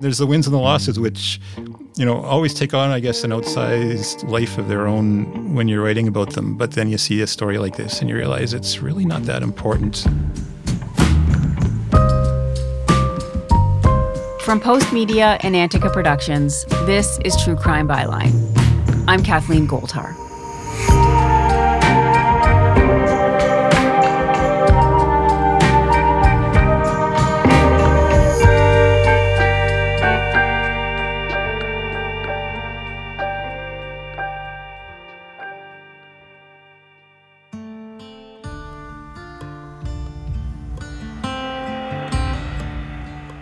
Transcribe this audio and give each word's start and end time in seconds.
There's 0.00 0.16
the 0.16 0.26
wins 0.26 0.46
and 0.46 0.54
the 0.54 0.60
losses, 0.60 0.98
which, 0.98 1.38
you 1.96 2.06
know, 2.06 2.22
always 2.22 2.54
take 2.54 2.72
on, 2.72 2.88
I 2.90 3.00
guess, 3.00 3.22
an 3.22 3.32
outsized 3.32 4.26
life 4.30 4.56
of 4.56 4.66
their 4.66 4.86
own 4.86 5.54
when 5.54 5.68
you're 5.68 5.84
writing 5.84 6.08
about 6.08 6.30
them. 6.32 6.56
But 6.56 6.72
then 6.72 6.88
you 6.88 6.96
see 6.96 7.20
a 7.20 7.26
story 7.26 7.58
like 7.58 7.76
this 7.76 8.00
and 8.00 8.08
you 8.08 8.16
realize 8.16 8.54
it's 8.54 8.80
really 8.80 9.04
not 9.04 9.24
that 9.24 9.42
important. 9.42 10.06
From 14.40 14.58
Postmedia 14.58 15.38
and 15.44 15.54
Antica 15.54 15.90
Productions, 15.90 16.64
this 16.86 17.18
is 17.26 17.36
True 17.44 17.54
Crime 17.54 17.86
Byline. 17.86 18.32
I'm 19.06 19.22
Kathleen 19.22 19.68
Goldhar. 19.68 20.29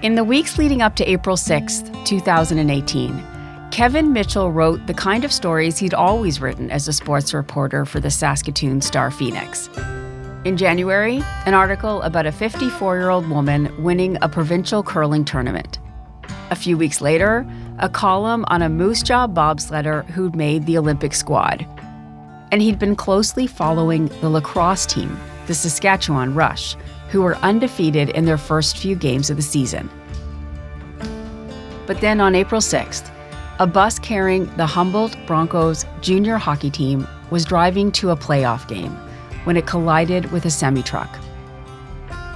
In 0.00 0.14
the 0.14 0.22
weeks 0.22 0.58
leading 0.58 0.80
up 0.80 0.94
to 0.94 1.10
April 1.10 1.34
6th, 1.34 2.04
2018, 2.04 3.20
Kevin 3.72 4.12
Mitchell 4.12 4.52
wrote 4.52 4.86
the 4.86 4.94
kind 4.94 5.24
of 5.24 5.32
stories 5.32 5.76
he'd 5.76 5.92
always 5.92 6.40
written 6.40 6.70
as 6.70 6.86
a 6.86 6.92
sports 6.92 7.34
reporter 7.34 7.84
for 7.84 7.98
the 7.98 8.08
Saskatoon 8.08 8.78
StarPhoenix. 8.78 9.66
In 10.46 10.56
January, 10.56 11.20
an 11.46 11.54
article 11.54 12.00
about 12.02 12.26
a 12.26 12.32
54 12.32 12.96
year 12.96 13.10
old 13.10 13.28
woman 13.28 13.74
winning 13.82 14.16
a 14.22 14.28
provincial 14.28 14.84
curling 14.84 15.24
tournament. 15.24 15.80
A 16.50 16.54
few 16.54 16.78
weeks 16.78 17.00
later, 17.00 17.44
a 17.80 17.88
column 17.88 18.44
on 18.46 18.62
a 18.62 18.68
Moose 18.68 19.02
Jaw 19.02 19.26
bobsledder 19.26 20.04
who'd 20.10 20.36
made 20.36 20.64
the 20.66 20.78
Olympic 20.78 21.12
squad. 21.12 21.66
And 22.52 22.62
he'd 22.62 22.78
been 22.78 22.94
closely 22.94 23.48
following 23.48 24.06
the 24.20 24.30
lacrosse 24.30 24.86
team, 24.86 25.18
the 25.48 25.56
Saskatchewan 25.56 26.36
Rush, 26.36 26.76
who 27.10 27.22
were 27.22 27.36
undefeated 27.36 28.10
in 28.10 28.24
their 28.24 28.38
first 28.38 28.78
few 28.78 28.94
games 28.94 29.30
of 29.30 29.36
the 29.36 29.42
season. 29.42 29.90
But 31.86 32.00
then 32.00 32.20
on 32.20 32.34
April 32.34 32.60
6th, 32.60 33.10
a 33.58 33.66
bus 33.66 33.98
carrying 33.98 34.44
the 34.56 34.66
Humboldt 34.66 35.16
Broncos 35.26 35.84
junior 36.00 36.36
hockey 36.36 36.70
team 36.70 37.06
was 37.30 37.44
driving 37.44 37.90
to 37.92 38.10
a 38.10 38.16
playoff 38.16 38.68
game 38.68 38.92
when 39.44 39.56
it 39.56 39.66
collided 39.66 40.30
with 40.30 40.44
a 40.44 40.50
semi 40.50 40.82
truck. 40.82 41.18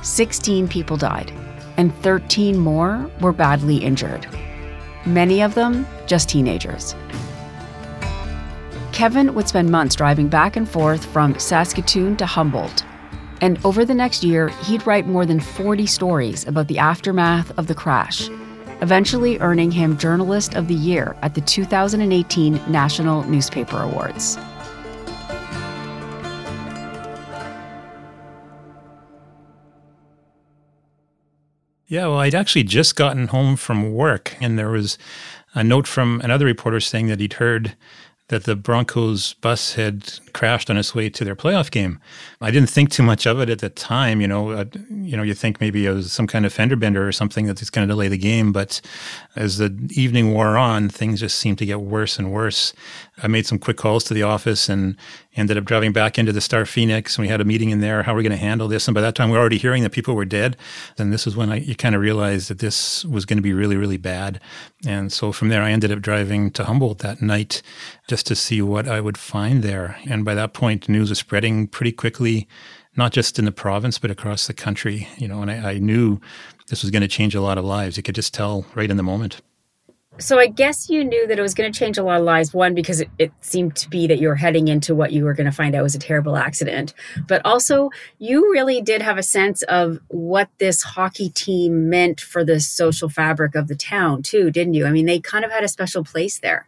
16 0.03 0.67
people 0.69 0.97
died, 0.97 1.31
and 1.77 1.95
13 1.97 2.59
more 2.59 3.09
were 3.21 3.33
badly 3.33 3.77
injured. 3.77 4.27
Many 5.05 5.43
of 5.43 5.55
them 5.55 5.87
just 6.07 6.29
teenagers. 6.29 6.95
Kevin 8.91 9.35
would 9.35 9.49
spend 9.49 9.71
months 9.71 9.95
driving 9.95 10.29
back 10.29 10.57
and 10.57 10.69
forth 10.69 11.05
from 11.05 11.39
Saskatoon 11.39 12.17
to 12.17 12.27
Humboldt 12.27 12.85
and 13.43 13.59
over 13.65 13.85
the 13.85 13.93
next 13.93 14.23
year, 14.23 14.51
he'd 14.65 14.87
write 14.87 15.09
more 15.09 15.27
than 15.27 15.41
40 15.41 15.85
stories 15.87 16.47
about 16.47 16.69
the 16.69 16.79
aftermath 16.79 17.51
of 17.59 17.67
the 17.67 17.75
crash, 17.75 18.29
eventually 18.81 19.37
earning 19.41 19.73
him 19.73 19.99
Journalist 19.99 20.55
of 20.55 20.69
the 20.69 20.75
Year 20.75 21.17
at 21.23 21.35
the 21.35 21.41
2018 21.41 22.61
National 22.71 23.25
Newspaper 23.25 23.83
Awards. 23.83 24.39
Yeah, 31.89 32.07
well, 32.07 32.19
I'd 32.19 32.37
actually 32.37 32.63
just 32.63 32.95
gotten 32.95 33.27
home 33.27 33.57
from 33.57 33.93
work, 33.93 34.37
and 34.41 34.57
there 34.57 34.71
was 34.71 34.99
a 35.53 35.65
note 35.65 35.89
from 35.89 36.21
another 36.23 36.47
reporter 36.47 36.79
saying 36.79 37.09
that 37.09 37.19
he'd 37.19 37.35
heard 37.35 37.77
that 38.29 38.45
the 38.45 38.57
Broncos 38.57 39.35
bus 39.35 39.75
had 39.75 40.19
crashed 40.33 40.71
on 40.71 40.77
its 40.77 40.95
way 40.95 41.11
to 41.11 41.25
their 41.25 41.37
playoff 41.37 41.71
game. 41.71 42.01
I 42.41 42.51
didn't 42.51 42.71
think 42.71 42.91
too 42.91 43.03
much 43.03 43.27
of 43.27 43.41
it 43.41 43.51
at 43.51 43.59
the 43.59 43.69
time. 43.69 44.21
You 44.21 44.29
know, 44.29 44.51
uh, 44.53 44.65
you 44.91 45.17
know, 45.17 45.23
you 45.23 45.35
think 45.35 45.61
maybe 45.61 45.85
it 45.85 45.93
was 45.93 46.13
some 46.13 46.27
kind 46.27 46.47
of 46.47 46.53
fender 46.53 46.77
bender 46.77 47.07
or 47.07 47.13
something 47.13 47.47
that's 47.47 47.69
going 47.69 47.87
to 47.87 47.93
delay 47.93 48.09
the 48.09 48.17
game. 48.17 48.53
But 48.53 48.81
as 49.37 49.59
the 49.59 49.77
evening 49.91 50.33
wore 50.33 50.57
on, 50.57 50.89
things 50.89 51.21
just 51.21 51.39
seemed 51.39 51.59
to 51.59 51.67
get 51.67 51.81
worse 51.81 52.19
and 52.19 52.33
worse. 52.33 52.73
I 53.23 53.27
made 53.27 53.47
some 53.47 53.59
quick 53.59 53.77
calls 53.77 54.05
to 54.05 54.15
the 54.15 54.23
office 54.23 54.69
and 54.69 54.97
ended 55.35 55.57
up 55.57 55.65
driving 55.65 55.93
back 55.93 56.19
into 56.19 56.33
the 56.33 56.41
StarPhoenix. 56.41 57.17
And 57.17 57.23
we 57.23 57.29
had 57.29 57.41
a 57.41 57.45
meeting 57.45 57.71
in 57.71 57.81
there. 57.81 58.03
How 58.03 58.13
are 58.13 58.17
we 58.17 58.23
going 58.23 58.33
to 58.33 58.37
handle 58.37 58.69
this? 58.69 58.87
And 58.87 58.95
by 58.95 59.01
that 59.01 59.15
time, 59.15 59.31
we 59.31 59.37
are 59.37 59.41
already 59.41 59.59
hearing 59.59 59.83
that 59.83 59.91
people 59.91 60.15
were 60.15 60.25
dead. 60.25 60.57
And 60.99 61.13
this 61.13 61.27
is 61.27 61.37
when 61.37 61.51
I, 61.51 61.57
you 61.57 61.75
kind 61.75 61.95
of 61.95 62.01
realized 62.01 62.49
that 62.49 62.59
this 62.59 63.05
was 63.05 63.25
going 63.25 63.39
to 63.39 63.43
be 63.43 63.53
really, 63.53 63.77
really 63.77 63.97
bad. 63.97 64.41
And 64.87 65.13
so 65.13 65.33
from 65.33 65.49
there, 65.49 65.63
I 65.63 65.71
ended 65.71 65.93
up 65.93 66.01
driving 66.01 66.51
to 66.53 66.65
Humboldt 66.65 66.99
that 66.99 67.23
night 67.23 67.63
just 68.09 68.27
to 68.27 68.35
see 68.35 68.61
what 68.61 68.89
I 68.89 69.01
would 69.01 69.19
find 69.19 69.63
there. 69.63 69.99
And 70.09 70.25
by 70.25 70.35
that 70.35 70.53
point, 70.53 70.89
news 70.89 71.09
was 71.09 71.19
spreading 71.19 71.67
pretty 71.67 71.93
quickly, 71.93 72.47
not 72.97 73.13
just 73.13 73.39
in 73.39 73.45
the 73.45 73.53
province, 73.53 73.99
but 73.99 74.11
across 74.11 74.47
the 74.47 74.55
country. 74.55 75.09
You 75.17 75.29
know, 75.29 75.43
and 75.43 75.51
I, 75.51 75.73
I 75.73 75.79
knew 75.79 76.21
this 76.69 76.83
was 76.83 76.91
going 76.91 77.03
to 77.03 77.09
change 77.09 77.35
a 77.35 77.41
lot 77.41 77.59
of 77.59 77.65
lives. 77.65 77.97
You 77.97 78.03
could 78.03 78.15
just 78.15 78.35
tell 78.35 78.67
right 78.75 78.91
in 78.91 78.97
the 78.97 79.03
moment. 79.03 79.41
So 80.19 80.39
I 80.39 80.47
guess 80.47 80.91
you 80.91 81.05
knew 81.05 81.27
that 81.27 81.39
it 81.39 81.43
was 81.43 81.55
going 81.55 81.73
to 81.73 81.79
change 81.79 81.97
a 81.97 82.03
lot 82.03 82.21
of 82.21 82.25
lives. 82.25 82.53
One, 82.53 82.75
because 82.75 83.01
it, 83.01 83.09
it, 83.19 83.33
seemed 83.41 83.75
to 83.77 83.89
be 83.89 84.07
that 84.07 84.19
you 84.19 84.29
were 84.29 84.37
heading 84.37 84.69
into 84.69 84.95
what 84.95 85.11
you 85.13 85.25
were 85.25 85.33
going 85.33 85.47
to 85.47 85.53
find 85.53 85.75
out 85.75 85.83
was 85.83 85.95
a 85.95 85.99
terrible 85.99 86.37
accident. 86.37 86.93
But 87.27 87.41
also, 87.45 87.91
you 88.19 88.53
really 88.53 88.83
did 88.83 89.01
have 89.01 89.17
a 89.17 89.23
sense 89.23 89.63
of 89.63 89.99
what 90.09 90.49
this 90.59 90.83
hockey 90.83 91.31
team 91.31 91.89
meant 91.89 92.21
for 92.21 92.45
the 92.45 92.61
social 92.61 93.09
fabric 93.09 93.55
of 93.55 93.69
the 93.69 93.75
town, 93.75 94.23
too, 94.23 94.51
didn't 94.51 94.75
you? 94.75 94.87
I 94.87 94.91
mean, 94.91 95.07
they 95.07 95.19
kind 95.19 95.45
of 95.45 95.51
had 95.51 95.65
a 95.65 95.69
special 95.69 96.05
place 96.05 96.39
there. 96.39 96.67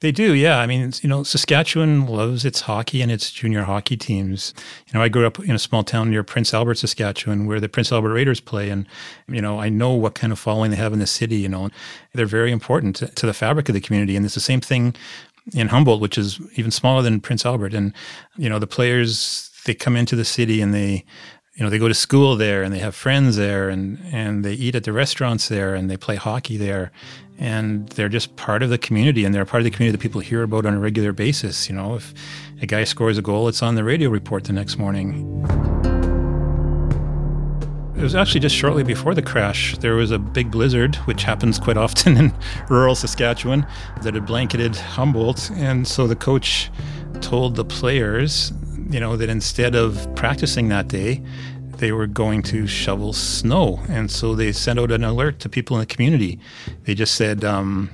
They 0.00 0.12
do, 0.12 0.32
yeah. 0.32 0.58
I 0.58 0.66
mean, 0.66 0.92
you 1.02 1.08
know, 1.08 1.24
Saskatchewan 1.24 2.06
loves 2.06 2.44
its 2.44 2.60
hockey 2.60 3.02
and 3.02 3.10
its 3.10 3.32
junior 3.32 3.64
hockey 3.64 3.96
teams. 3.96 4.54
You 4.86 4.96
know, 4.96 5.02
I 5.02 5.08
grew 5.08 5.26
up 5.26 5.40
in 5.40 5.50
a 5.50 5.58
small 5.58 5.82
town 5.82 6.10
near 6.10 6.22
Prince 6.22 6.54
Albert, 6.54 6.76
Saskatchewan, 6.76 7.46
where 7.46 7.58
the 7.58 7.68
Prince 7.68 7.90
Albert 7.90 8.12
Raiders 8.12 8.38
play, 8.38 8.70
and 8.70 8.86
you 9.26 9.42
know, 9.42 9.58
I 9.58 9.68
know 9.68 9.94
what 9.94 10.14
kind 10.14 10.32
of 10.32 10.38
following 10.38 10.70
they 10.70 10.76
have 10.76 10.92
in 10.92 11.00
the 11.00 11.06
city. 11.06 11.36
You 11.36 11.48
know, 11.48 11.70
they're 12.14 12.26
very 12.26 12.52
important 12.52 12.94
to, 12.96 13.08
to 13.08 13.26
the 13.26 13.34
fabric 13.34 13.68
of 13.68 13.74
the 13.74 13.80
community, 13.80 14.14
and 14.14 14.24
it's 14.24 14.36
the 14.36 14.40
same 14.40 14.60
thing 14.60 14.94
in 15.52 15.68
Humboldt, 15.68 16.00
which 16.00 16.16
is 16.16 16.40
even 16.54 16.70
smaller 16.70 17.02
than 17.02 17.20
Prince 17.20 17.44
Albert. 17.44 17.74
And 17.74 17.92
you 18.36 18.48
know, 18.48 18.60
the 18.60 18.68
players 18.68 19.50
they 19.64 19.74
come 19.74 19.96
into 19.96 20.14
the 20.14 20.24
city 20.24 20.60
and 20.60 20.72
they 20.72 21.04
you 21.58 21.64
know 21.64 21.70
they 21.70 21.78
go 21.78 21.88
to 21.88 21.94
school 21.94 22.36
there 22.36 22.62
and 22.62 22.72
they 22.72 22.78
have 22.78 22.94
friends 22.94 23.36
there 23.36 23.68
and 23.68 23.98
and 24.12 24.44
they 24.44 24.52
eat 24.52 24.76
at 24.76 24.84
the 24.84 24.92
restaurants 24.92 25.48
there 25.48 25.74
and 25.74 25.90
they 25.90 25.96
play 25.96 26.14
hockey 26.14 26.56
there 26.56 26.92
and 27.36 27.88
they're 27.90 28.08
just 28.08 28.36
part 28.36 28.62
of 28.62 28.70
the 28.70 28.78
community 28.78 29.24
and 29.24 29.34
they're 29.34 29.44
part 29.44 29.60
of 29.60 29.64
the 29.64 29.70
community 29.70 29.96
that 29.96 30.00
people 30.00 30.20
hear 30.20 30.44
about 30.44 30.64
on 30.64 30.74
a 30.74 30.78
regular 30.78 31.12
basis 31.12 31.68
you 31.68 31.74
know 31.74 31.96
if 31.96 32.14
a 32.62 32.66
guy 32.66 32.84
scores 32.84 33.18
a 33.18 33.22
goal 33.22 33.48
it's 33.48 33.60
on 33.60 33.74
the 33.74 33.82
radio 33.82 34.08
report 34.08 34.44
the 34.44 34.52
next 34.52 34.78
morning 34.78 35.44
it 37.96 38.02
was 38.02 38.14
actually 38.14 38.38
just 38.38 38.54
shortly 38.54 38.84
before 38.84 39.12
the 39.12 39.22
crash. 39.22 39.76
There 39.78 39.96
was 39.96 40.12
a 40.12 40.20
big 40.20 40.52
blizzard, 40.52 40.94
which 41.06 41.24
happens 41.24 41.58
quite 41.58 41.76
often 41.76 42.16
in 42.16 42.32
rural 42.68 42.94
Saskatchewan, 42.94 43.66
that 44.02 44.14
had 44.14 44.24
blanketed 44.24 44.76
Humboldt. 44.76 45.50
And 45.56 45.84
so 45.84 46.06
the 46.06 46.14
coach 46.14 46.70
told 47.20 47.56
the 47.56 47.64
players 47.64 48.52
you 48.90 49.00
know, 49.00 49.16
that 49.16 49.28
instead 49.28 49.74
of 49.74 50.08
practicing 50.14 50.68
that 50.68 50.88
day, 50.88 51.22
they 51.78 51.92
were 51.92 52.06
going 52.06 52.42
to 52.42 52.66
shovel 52.66 53.12
snow. 53.12 53.80
And 53.88 54.10
so 54.10 54.34
they 54.34 54.52
sent 54.52 54.78
out 54.78 54.90
an 54.90 55.04
alert 55.04 55.38
to 55.40 55.48
people 55.48 55.76
in 55.76 55.80
the 55.80 55.86
community. 55.86 56.38
They 56.84 56.94
just 56.94 57.14
said, 57.14 57.44
um, 57.44 57.90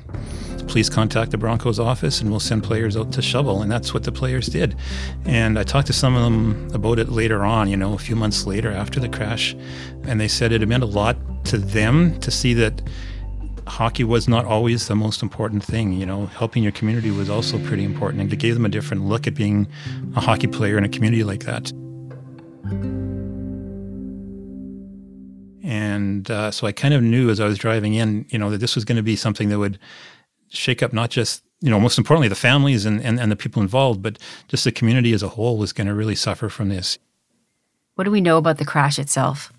please 0.67 0.91
contact 0.91 1.31
the 1.31 1.39
Broncos 1.39 1.79
office 1.79 2.21
and 2.21 2.31
we'll 2.31 2.41
send 2.41 2.65
players 2.65 2.97
out 2.97 3.13
to 3.13 3.23
shovel. 3.23 3.63
And 3.63 3.71
that's 3.71 3.95
what 3.95 4.05
the 4.05 4.13
players 4.13 4.47
did. 4.47 4.77
And 5.25 5.59
I 5.59 5.63
talked 5.63 5.87
to 5.89 5.93
some 5.93 6.17
of 6.17 6.23
them 6.23 6.71
about 6.75 6.99
it 6.99 7.11
later 7.11 7.45
on, 7.45 7.69
you 7.69 7.77
know, 7.77 7.95
a 7.95 7.99
few 7.99 8.17
months 8.17 8.47
later 8.47 8.71
after 8.71 9.01
the 9.01 9.09
crash. 9.09 9.55
And 10.05 10.21
they 10.21 10.29
said 10.29 10.53
it 10.53 10.67
meant 10.67 10.83
a 10.83 10.87
lot 10.87 11.17
to 11.47 11.59
them 11.59 12.19
to 12.21 12.31
see 12.31 12.55
that 12.55 12.83
hockey 13.67 14.05
was 14.05 14.29
not 14.29 14.45
always 14.45 14.89
the 14.89 14.97
most 14.97 15.23
important 15.23 15.63
thing. 15.63 15.93
You 15.93 16.07
know, 16.07 16.27
helping 16.27 16.63
your 16.63 16.73
community 16.73 17.11
was 17.11 17.31
also 17.31 17.59
pretty 17.59 17.85
important, 17.85 18.23
and 18.23 18.33
it 18.33 18.37
gave 18.37 18.55
them 18.55 18.65
a 18.65 18.69
different 18.69 19.05
look 19.05 19.27
at 19.27 19.35
being 19.35 19.67
a 20.17 20.21
hockey 20.21 20.47
player 20.47 20.79
in 20.79 20.85
a 20.85 20.89
community 20.89 21.25
like 21.25 21.45
that. 21.45 21.73
And 25.95 26.31
uh, 26.31 26.51
so 26.51 26.67
I 26.67 26.73
kind 26.73 26.95
of 26.95 27.03
knew 27.03 27.31
as 27.31 27.41
I 27.41 27.47
was 27.47 27.59
driving 27.59 27.95
in, 27.95 28.27
you 28.29 28.39
know, 28.39 28.51
that 28.51 28.59
this 28.59 28.75
was 28.75 28.85
going 28.85 28.97
to 28.97 29.03
be 29.03 29.17
something 29.17 29.49
that 29.49 29.59
would 29.59 29.79
shake 30.51 30.83
up 30.83 30.93
not 30.93 31.11
just, 31.11 31.43
you 31.61 31.71
know, 31.71 31.81
most 31.81 31.99
importantly, 31.99 32.29
the 32.29 32.35
families 32.35 32.85
and, 32.85 33.01
and, 33.03 33.19
and 33.19 33.31
the 33.31 33.37
people 33.37 33.63
involved, 33.63 34.03
but 34.03 34.19
just 34.49 34.65
the 34.65 34.73
community 34.73 35.13
as 35.13 35.23
a 35.23 35.29
whole 35.29 35.57
was 35.57 35.73
going 35.73 35.87
to 35.87 35.95
really 35.95 36.15
suffer 36.15 36.49
from 36.49 36.69
this. 36.69 36.99
What 37.95 38.05
do 38.05 38.11
we 38.11 38.21
know 38.21 38.39
about 38.39 38.59
the 38.59 38.65
crash 38.65 38.99
itself? 38.99 39.53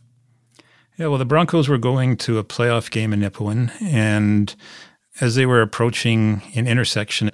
Yeah, 0.97 1.07
well, 1.07 1.17
the 1.17 1.25
Broncos 1.25 1.67
were 1.67 1.77
going 1.77 2.15
to 2.17 2.37
a 2.37 2.43
playoff 2.43 2.89
game 2.89 3.11
in 3.11 3.19
Nipawin, 3.19 3.71
and 3.81 4.55
as 5.19 5.35
they 5.35 5.45
were 5.45 5.61
approaching 5.61 6.41
an 6.55 6.67
intersection, 6.67 7.31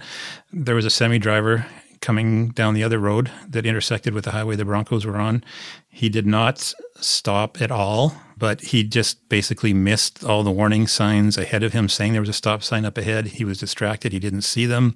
there 0.51 0.75
was 0.75 0.85
a 0.85 0.89
semi 0.89 1.19
driver 1.19 1.65
coming 2.01 2.49
down 2.49 2.73
the 2.73 2.83
other 2.83 2.99
road 2.99 3.31
that 3.47 3.65
intersected 3.65 4.13
with 4.13 4.25
the 4.25 4.31
highway 4.31 4.55
the 4.55 4.65
Broncos 4.65 5.05
were 5.05 5.17
on. 5.17 5.43
He 5.87 6.09
did 6.09 6.25
not 6.25 6.73
stop 6.95 7.61
at 7.61 7.71
all, 7.71 8.15
but 8.37 8.61
he 8.61 8.83
just 8.83 9.29
basically 9.29 9.73
missed 9.73 10.23
all 10.23 10.43
the 10.43 10.51
warning 10.51 10.87
signs 10.87 11.37
ahead 11.37 11.63
of 11.63 11.73
him 11.73 11.87
saying 11.87 12.13
there 12.13 12.21
was 12.21 12.29
a 12.29 12.33
stop 12.33 12.63
sign 12.63 12.85
up 12.85 12.97
ahead. 12.97 13.27
He 13.27 13.45
was 13.45 13.59
distracted, 13.59 14.11
he 14.11 14.19
didn't 14.19 14.41
see 14.41 14.65
them, 14.65 14.95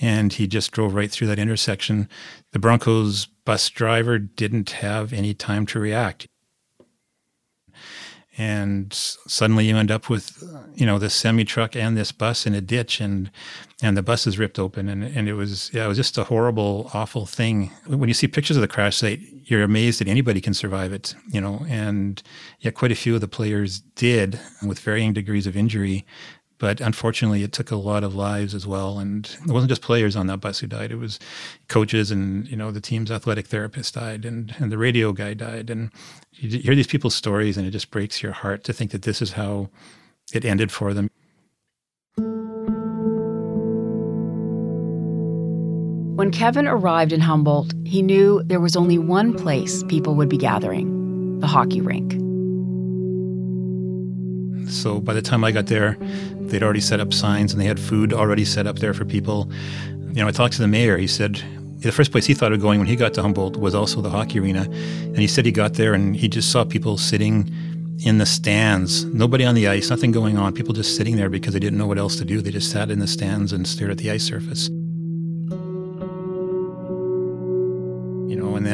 and 0.00 0.32
he 0.32 0.46
just 0.46 0.70
drove 0.70 0.94
right 0.94 1.10
through 1.10 1.26
that 1.28 1.38
intersection. 1.38 2.08
The 2.52 2.58
Broncos 2.60 3.26
bus 3.26 3.68
driver 3.68 4.18
didn't 4.18 4.70
have 4.70 5.12
any 5.12 5.34
time 5.34 5.66
to 5.66 5.80
react 5.80 6.26
and 8.36 8.92
suddenly 8.92 9.66
you 9.66 9.76
end 9.76 9.90
up 9.90 10.08
with 10.08 10.42
uh, 10.42 10.60
you 10.74 10.84
know 10.84 10.98
this 10.98 11.14
semi 11.14 11.44
truck 11.44 11.76
and 11.76 11.96
this 11.96 12.12
bus 12.12 12.46
in 12.46 12.54
a 12.54 12.60
ditch 12.60 13.00
and 13.00 13.30
and 13.82 13.96
the 13.96 14.02
bus 14.02 14.26
is 14.26 14.38
ripped 14.38 14.58
open 14.58 14.88
and, 14.88 15.04
and 15.04 15.28
it 15.28 15.34
was 15.34 15.70
yeah 15.72 15.84
it 15.84 15.88
was 15.88 15.96
just 15.96 16.18
a 16.18 16.24
horrible 16.24 16.90
awful 16.94 17.26
thing. 17.26 17.70
When 17.86 18.08
you 18.08 18.14
see 18.14 18.26
pictures 18.28 18.56
of 18.56 18.60
the 18.60 18.68
crash 18.68 18.96
site 18.96 19.20
you're 19.44 19.62
amazed 19.62 20.00
that 20.00 20.08
anybody 20.08 20.40
can 20.40 20.54
survive 20.54 20.92
it 20.92 21.14
you 21.28 21.40
know 21.40 21.64
and 21.68 22.22
yet 22.60 22.74
quite 22.74 22.92
a 22.92 22.96
few 22.96 23.14
of 23.14 23.20
the 23.20 23.28
players 23.28 23.80
did 23.94 24.40
with 24.66 24.78
varying 24.78 25.12
degrees 25.12 25.46
of 25.46 25.56
injury 25.56 26.04
but 26.64 26.80
unfortunately, 26.80 27.42
it 27.42 27.52
took 27.52 27.70
a 27.70 27.76
lot 27.76 28.02
of 28.04 28.14
lives 28.14 28.54
as 28.54 28.66
well. 28.66 28.98
And 28.98 29.26
it 29.44 29.52
wasn't 29.52 29.68
just 29.68 29.82
players 29.82 30.16
on 30.16 30.28
that 30.28 30.38
bus 30.38 30.60
who 30.60 30.66
died; 30.66 30.90
it 30.90 30.96
was 30.96 31.20
coaches 31.68 32.10
and 32.10 32.48
you 32.48 32.56
know 32.56 32.70
the 32.70 32.80
team's 32.80 33.10
athletic 33.10 33.48
therapist 33.48 33.92
died, 33.92 34.24
and 34.24 34.54
and 34.58 34.72
the 34.72 34.78
radio 34.78 35.12
guy 35.12 35.34
died. 35.34 35.68
And 35.68 35.90
you 36.32 36.58
hear 36.60 36.74
these 36.74 36.86
people's 36.86 37.14
stories, 37.14 37.58
and 37.58 37.66
it 37.66 37.70
just 37.72 37.90
breaks 37.90 38.22
your 38.22 38.32
heart 38.32 38.64
to 38.64 38.72
think 38.72 38.92
that 38.92 39.02
this 39.02 39.20
is 39.20 39.32
how 39.32 39.68
it 40.32 40.46
ended 40.46 40.72
for 40.72 40.94
them. 40.94 41.10
When 46.16 46.30
Kevin 46.30 46.66
arrived 46.66 47.12
in 47.12 47.20
Humboldt, 47.20 47.74
he 47.84 48.00
knew 48.00 48.42
there 48.42 48.60
was 48.60 48.74
only 48.74 48.96
one 48.96 49.34
place 49.34 49.82
people 49.82 50.14
would 50.14 50.30
be 50.30 50.38
gathering 50.38 51.40
the 51.40 51.46
hockey 51.46 51.82
rink. 51.82 52.14
So 54.68 55.00
by 55.00 55.14
the 55.14 55.22
time 55.22 55.44
I 55.44 55.52
got 55.52 55.66
there, 55.66 55.96
they'd 56.48 56.62
already 56.62 56.80
set 56.80 57.00
up 57.00 57.12
signs 57.12 57.52
and 57.52 57.60
they 57.60 57.66
had 57.66 57.80
food 57.80 58.12
already 58.12 58.44
set 58.44 58.66
up 58.66 58.78
there 58.78 58.94
for 58.94 59.04
people. 59.04 59.50
You 60.08 60.22
know, 60.22 60.28
I 60.28 60.30
talked 60.30 60.54
to 60.54 60.62
the 60.62 60.68
mayor. 60.68 60.96
He 60.96 61.06
said 61.06 61.42
the 61.78 61.92
first 61.92 62.12
place 62.12 62.26
he 62.26 62.34
thought 62.34 62.52
of 62.52 62.60
going 62.60 62.78
when 62.78 62.88
he 62.88 62.96
got 62.96 63.14
to 63.14 63.22
Humboldt 63.22 63.56
was 63.56 63.74
also 63.74 64.00
the 64.00 64.10
hockey 64.10 64.38
arena. 64.40 64.62
And 64.62 65.18
he 65.18 65.26
said 65.26 65.44
he 65.44 65.52
got 65.52 65.74
there 65.74 65.94
and 65.94 66.16
he 66.16 66.28
just 66.28 66.50
saw 66.50 66.64
people 66.64 66.96
sitting 66.96 67.50
in 68.04 68.18
the 68.18 68.26
stands, 68.26 69.04
nobody 69.04 69.44
on 69.44 69.54
the 69.54 69.68
ice, 69.68 69.88
nothing 69.88 70.10
going 70.10 70.36
on, 70.36 70.52
people 70.52 70.74
just 70.74 70.96
sitting 70.96 71.16
there 71.16 71.30
because 71.30 71.52
they 71.52 71.60
didn't 71.60 71.78
know 71.78 71.86
what 71.86 71.98
else 71.98 72.16
to 72.16 72.24
do. 72.24 72.40
They 72.40 72.50
just 72.50 72.70
sat 72.70 72.90
in 72.90 72.98
the 72.98 73.06
stands 73.06 73.52
and 73.52 73.66
stared 73.66 73.90
at 73.90 73.98
the 73.98 74.10
ice 74.10 74.24
surface. 74.24 74.68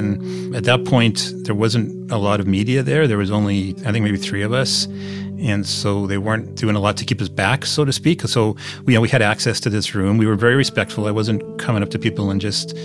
And 0.00 0.55
at 0.56 0.64
that 0.64 0.85
point, 0.85 1.32
there 1.44 1.55
wasn't 1.55 2.11
a 2.11 2.17
lot 2.17 2.41
of 2.41 2.47
media 2.47 2.82
there. 2.82 3.06
There 3.06 3.19
was 3.19 3.31
only, 3.31 3.76
I 3.87 3.93
think, 3.93 4.02
maybe 4.05 4.19
three 4.19 4.43
of 4.43 4.52
us 4.52 4.88
and 5.41 5.67
so 5.67 6.06
they 6.06 6.19
weren't 6.19 6.55
doing 6.55 6.76
a 6.76 6.81
lot 6.81 6.97
to 6.99 7.05
keep 7.05 7.20
us 7.20 7.29
back, 7.29 7.64
so 7.64 7.85
to 7.85 7.93
speak. 7.93 8.23
So 8.23 8.56
we, 8.85 8.93
you 8.93 8.99
know, 8.99 9.00
we 9.00 9.08
had 9.08 9.23
access 9.23 9.58
to 9.61 9.70
this 9.70 9.94
room. 9.94 10.19
We 10.19 10.26
were 10.26 10.37
very 10.37 10.55
respectful. 10.55 11.06
I 11.06 11.11
wasn't 11.11 11.58
coming 11.58 11.82
up 11.82 11.91
to 11.91 11.99
people 11.99 12.31
and 12.31 12.41
just 12.41 12.76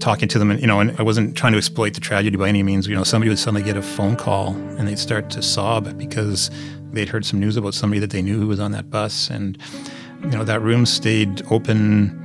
talking 0.00 0.28
to 0.28 0.38
them, 0.38 0.50
and 0.50 0.60
you 0.60 0.66
know, 0.66 0.80
and 0.80 0.94
I 0.98 1.02
wasn't 1.02 1.36
trying 1.36 1.52
to 1.52 1.58
exploit 1.58 1.94
the 1.94 2.00
tragedy 2.00 2.36
by 2.36 2.48
any 2.48 2.62
means. 2.62 2.86
You 2.86 2.94
know, 2.94 3.04
somebody 3.04 3.30
would 3.30 3.38
suddenly 3.38 3.62
get 3.62 3.76
a 3.76 3.82
phone 3.82 4.16
call 4.16 4.48
and 4.48 4.86
they'd 4.86 4.98
start 4.98 5.30
to 5.30 5.42
sob 5.42 5.96
because 5.96 6.50
they'd 6.92 7.08
heard 7.08 7.24
some 7.24 7.40
news 7.40 7.56
about 7.56 7.74
somebody 7.74 8.00
that 8.00 8.10
they 8.10 8.20
knew 8.20 8.38
who 8.38 8.48
was 8.48 8.60
on 8.60 8.72
that 8.72 8.90
bus, 8.90 9.30
and 9.30 9.56
you 10.22 10.30
know, 10.30 10.44
that 10.44 10.60
room 10.60 10.84
stayed 10.84 11.42
open. 11.50 12.18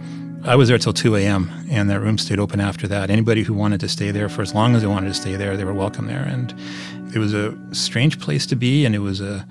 I 0.47 0.55
was 0.55 0.69
there 0.69 0.77
till 0.77 0.93
2 0.93 1.17
a.m. 1.17 1.51
and 1.69 1.89
that 1.89 1.99
room 1.99 2.17
stayed 2.17 2.39
open 2.39 2.61
after 2.61 2.87
that. 2.87 3.09
Anybody 3.09 3.43
who 3.43 3.53
wanted 3.53 3.81
to 3.81 3.89
stay 3.89 4.11
there 4.11 4.29
for 4.29 4.41
as 4.41 4.55
long 4.55 4.75
as 4.75 4.81
they 4.81 4.87
wanted 4.87 5.09
to 5.09 5.13
stay 5.13 5.35
there, 5.35 5.57
they 5.57 5.65
were 5.65 5.73
welcome 5.73 6.07
there. 6.07 6.23
And 6.23 6.55
it 7.13 7.19
was 7.19 7.33
a 7.33 7.53
strange 7.73 8.17
place 8.17 8.45
to 8.45 8.55
be, 8.55 8.85
and 8.85 8.95
it 8.95 8.99
was 8.99 9.19
a, 9.19 9.45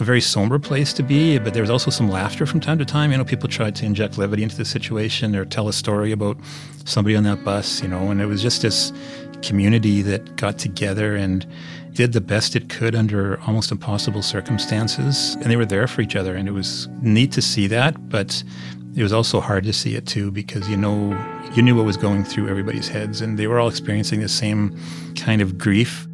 a 0.00 0.04
very 0.04 0.20
somber 0.20 0.58
place 0.58 0.92
to 0.94 1.04
be, 1.04 1.38
but 1.38 1.54
there 1.54 1.62
was 1.62 1.70
also 1.70 1.88
some 1.88 2.08
laughter 2.08 2.46
from 2.46 2.58
time 2.58 2.78
to 2.78 2.84
time. 2.84 3.12
You 3.12 3.18
know, 3.18 3.24
people 3.24 3.48
tried 3.48 3.76
to 3.76 3.86
inject 3.86 4.18
levity 4.18 4.42
into 4.42 4.56
the 4.56 4.64
situation 4.64 5.36
or 5.36 5.44
tell 5.44 5.68
a 5.68 5.72
story 5.72 6.10
about 6.10 6.36
somebody 6.84 7.14
on 7.14 7.22
that 7.22 7.44
bus, 7.44 7.80
you 7.80 7.86
know, 7.86 8.10
and 8.10 8.20
it 8.20 8.26
was 8.26 8.42
just 8.42 8.62
this 8.62 8.92
community 9.40 10.02
that 10.02 10.34
got 10.34 10.58
together 10.58 11.14
and 11.14 11.46
did 11.92 12.12
the 12.12 12.20
best 12.20 12.56
it 12.56 12.68
could 12.68 12.96
under 12.96 13.40
almost 13.42 13.70
impossible 13.70 14.20
circumstances. 14.20 15.36
And 15.36 15.44
they 15.44 15.56
were 15.56 15.64
there 15.64 15.86
for 15.86 16.00
each 16.00 16.16
other, 16.16 16.34
and 16.34 16.48
it 16.48 16.52
was 16.52 16.88
neat 17.02 17.30
to 17.32 17.42
see 17.42 17.68
that, 17.68 18.08
but 18.08 18.42
it 18.96 19.02
was 19.02 19.12
also 19.12 19.40
hard 19.40 19.64
to 19.64 19.72
see 19.72 19.94
it 19.94 20.06
too 20.06 20.30
because 20.30 20.68
you 20.68 20.76
know 20.76 21.12
you 21.54 21.62
knew 21.62 21.74
what 21.76 21.84
was 21.84 21.96
going 21.96 22.24
through 22.24 22.48
everybody's 22.48 22.88
heads 22.88 23.20
and 23.20 23.38
they 23.38 23.46
were 23.46 23.58
all 23.58 23.68
experiencing 23.68 24.20
the 24.20 24.28
same 24.28 24.78
kind 25.16 25.40
of 25.40 25.58
grief 25.58 26.06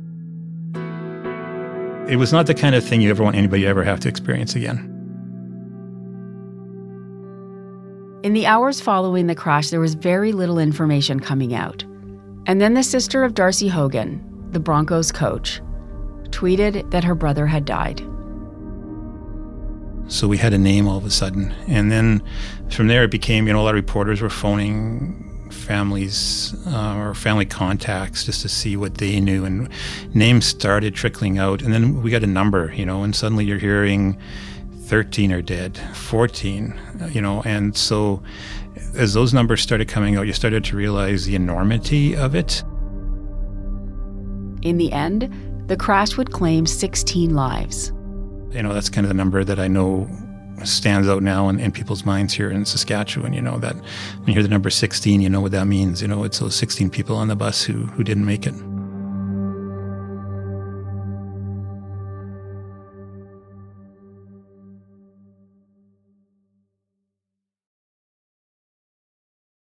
it 2.11 2.17
was 2.17 2.33
not 2.33 2.47
the 2.47 2.55
kind 2.55 2.75
of 2.75 2.85
thing 2.85 3.01
you 3.01 3.09
ever 3.11 3.23
want 3.23 3.37
anybody 3.37 3.63
to 3.63 3.69
ever 3.69 3.85
have 3.85 4.01
to 4.01 4.09
experience 4.09 4.57
again. 4.57 4.79
In 8.25 8.33
the 8.33 8.47
hours 8.47 8.81
following 8.81 9.29
the 9.29 9.37
crash, 9.37 9.71
there 9.71 9.79
was 9.79 9.95
very 9.95 10.33
little 10.33 10.59
information 10.59 11.21
coming 11.21 11.55
out. 11.55 11.85
And 12.47 12.61
then 12.61 12.75
the 12.75 12.83
sister 12.83 13.23
of 13.23 13.35
Darcy 13.35 13.69
Haugan, 13.69 14.21
the 14.53 14.59
Broncos 14.59 15.13
coach, 15.13 15.61
tweeted 16.31 16.91
that 16.91 17.05
her 17.05 17.15
brother 17.15 17.47
had 17.47 17.65
died. 17.65 18.03
So 20.11 20.27
we 20.27 20.39
had 20.39 20.53
a 20.53 20.59
name 20.59 20.89
all 20.89 20.99
of 20.99 21.05
a 21.05 21.11
sudden. 21.11 21.55
And 21.69 21.91
then 21.91 22.23
from 22.69 22.89
there, 22.89 23.05
it 23.05 23.13
became, 23.13 23.47
you 23.47 23.53
know, 23.53 23.61
a 23.61 23.63
lot 23.63 23.77
of 23.77 23.77
reporters 23.77 24.21
were 24.21 24.29
phoning 24.29 25.49
families 25.53 26.53
uh, 26.67 26.97
or 26.97 27.15
family 27.15 27.47
contacts 27.47 28.25
just 28.25 28.43
to 28.43 28.49
see 28.49 28.77
what 28.77 28.97
they 28.97 29.21
knew. 29.21 29.45
And 29.45 29.69
names 30.13 30.47
started 30.47 30.97
trickling 30.97 31.39
out. 31.39 31.63
And 31.63 31.73
then 31.73 32.03
we 32.03 32.11
got 32.11 32.25
a 32.25 32.27
number, 32.27 32.73
you 32.75 32.85
know, 32.85 33.05
and 33.05 33.15
suddenly 33.15 33.45
you're 33.45 33.59
hearing 33.59 34.19
13 34.87 35.31
are 35.31 35.43
dead, 35.43 35.79
14, 35.95 36.73
uh, 36.73 37.07
you 37.07 37.23
know. 37.23 37.43
And 37.45 37.77
so 37.77 38.21
as 38.97 39.15
those 39.15 39.33
numbers 39.33 39.61
started 39.61 39.87
coming 39.87 40.17
out, 40.17 40.27
you 40.27 40.33
started 40.33 40.65
to 40.65 40.77
realize 40.77 41.25
the 41.25 41.37
enormity 41.37 42.17
of 42.17 42.35
it. 42.35 42.65
In 44.63 44.77
the 44.77 44.91
end, 44.91 45.33
the 45.69 45.77
crash 45.77 46.17
would 46.17 46.33
claim 46.33 46.67
16 46.67 47.33
lives. 47.33 47.93
You 48.51 48.65
know, 48.65 48.75
that's 48.75 48.89
kind 48.89 49.05
of 49.05 49.09
the 49.09 49.15
number 49.15 49.45
that 49.45 49.61
I 49.61 49.69
know 49.69 50.09
stands 50.65 51.09
out 51.09 51.23
now 51.23 51.49
in, 51.49 51.61
in, 51.61 51.71
people's 51.71 52.05
minds 52.05 52.35
here 52.35 52.51
in 52.51 52.65
Saskatchewan. 52.65 53.33
You 53.33 53.41
know 53.41 53.59
that 53.59 53.77
when 53.77 54.27
you 54.27 54.35
hear 54.35 54.43
the 54.43 54.49
number 54.49 54.71
16, 54.71 55.21
you 55.21 55.31
know 55.31 55.41
what 55.41 55.53
that 55.53 55.67
means. 55.67 56.03
You 56.03 56.09
know 56.09 56.25
it's 56.25 56.41
those 56.41 56.57
16 56.57 56.91
people 56.91 57.17
on 57.17 57.29
the 57.29 57.37
bus 57.37 57.63
who 57.63 57.85
who 57.85 58.03
didn't 58.03 58.27
make 58.27 58.47
it. 58.47 58.55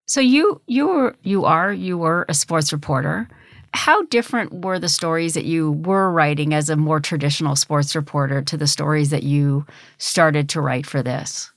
So 0.07 0.21
you 0.21 0.61
you 0.67 0.87
were 0.87 1.15
you 1.21 1.45
are 1.45 1.73
you 1.73 1.97
were 1.97 2.25
a 2.29 2.33
sports 2.33 2.71
reporter. 2.71 3.27
How 3.73 4.03
different 4.05 4.63
were 4.63 4.79
the 4.79 4.89
stories 4.89 5.33
that 5.33 5.45
you 5.45 5.71
were 5.71 6.11
writing 6.11 6.53
as 6.53 6.69
a 6.69 6.75
more 6.75 6.99
traditional 6.99 7.55
sports 7.55 7.95
reporter 7.95 8.41
to 8.41 8.57
the 8.57 8.67
stories 8.67 9.09
that 9.09 9.23
you 9.23 9.65
started 9.97 10.49
to 10.49 10.61
write 10.61 10.85
for 10.85 11.03
this? 11.03 11.51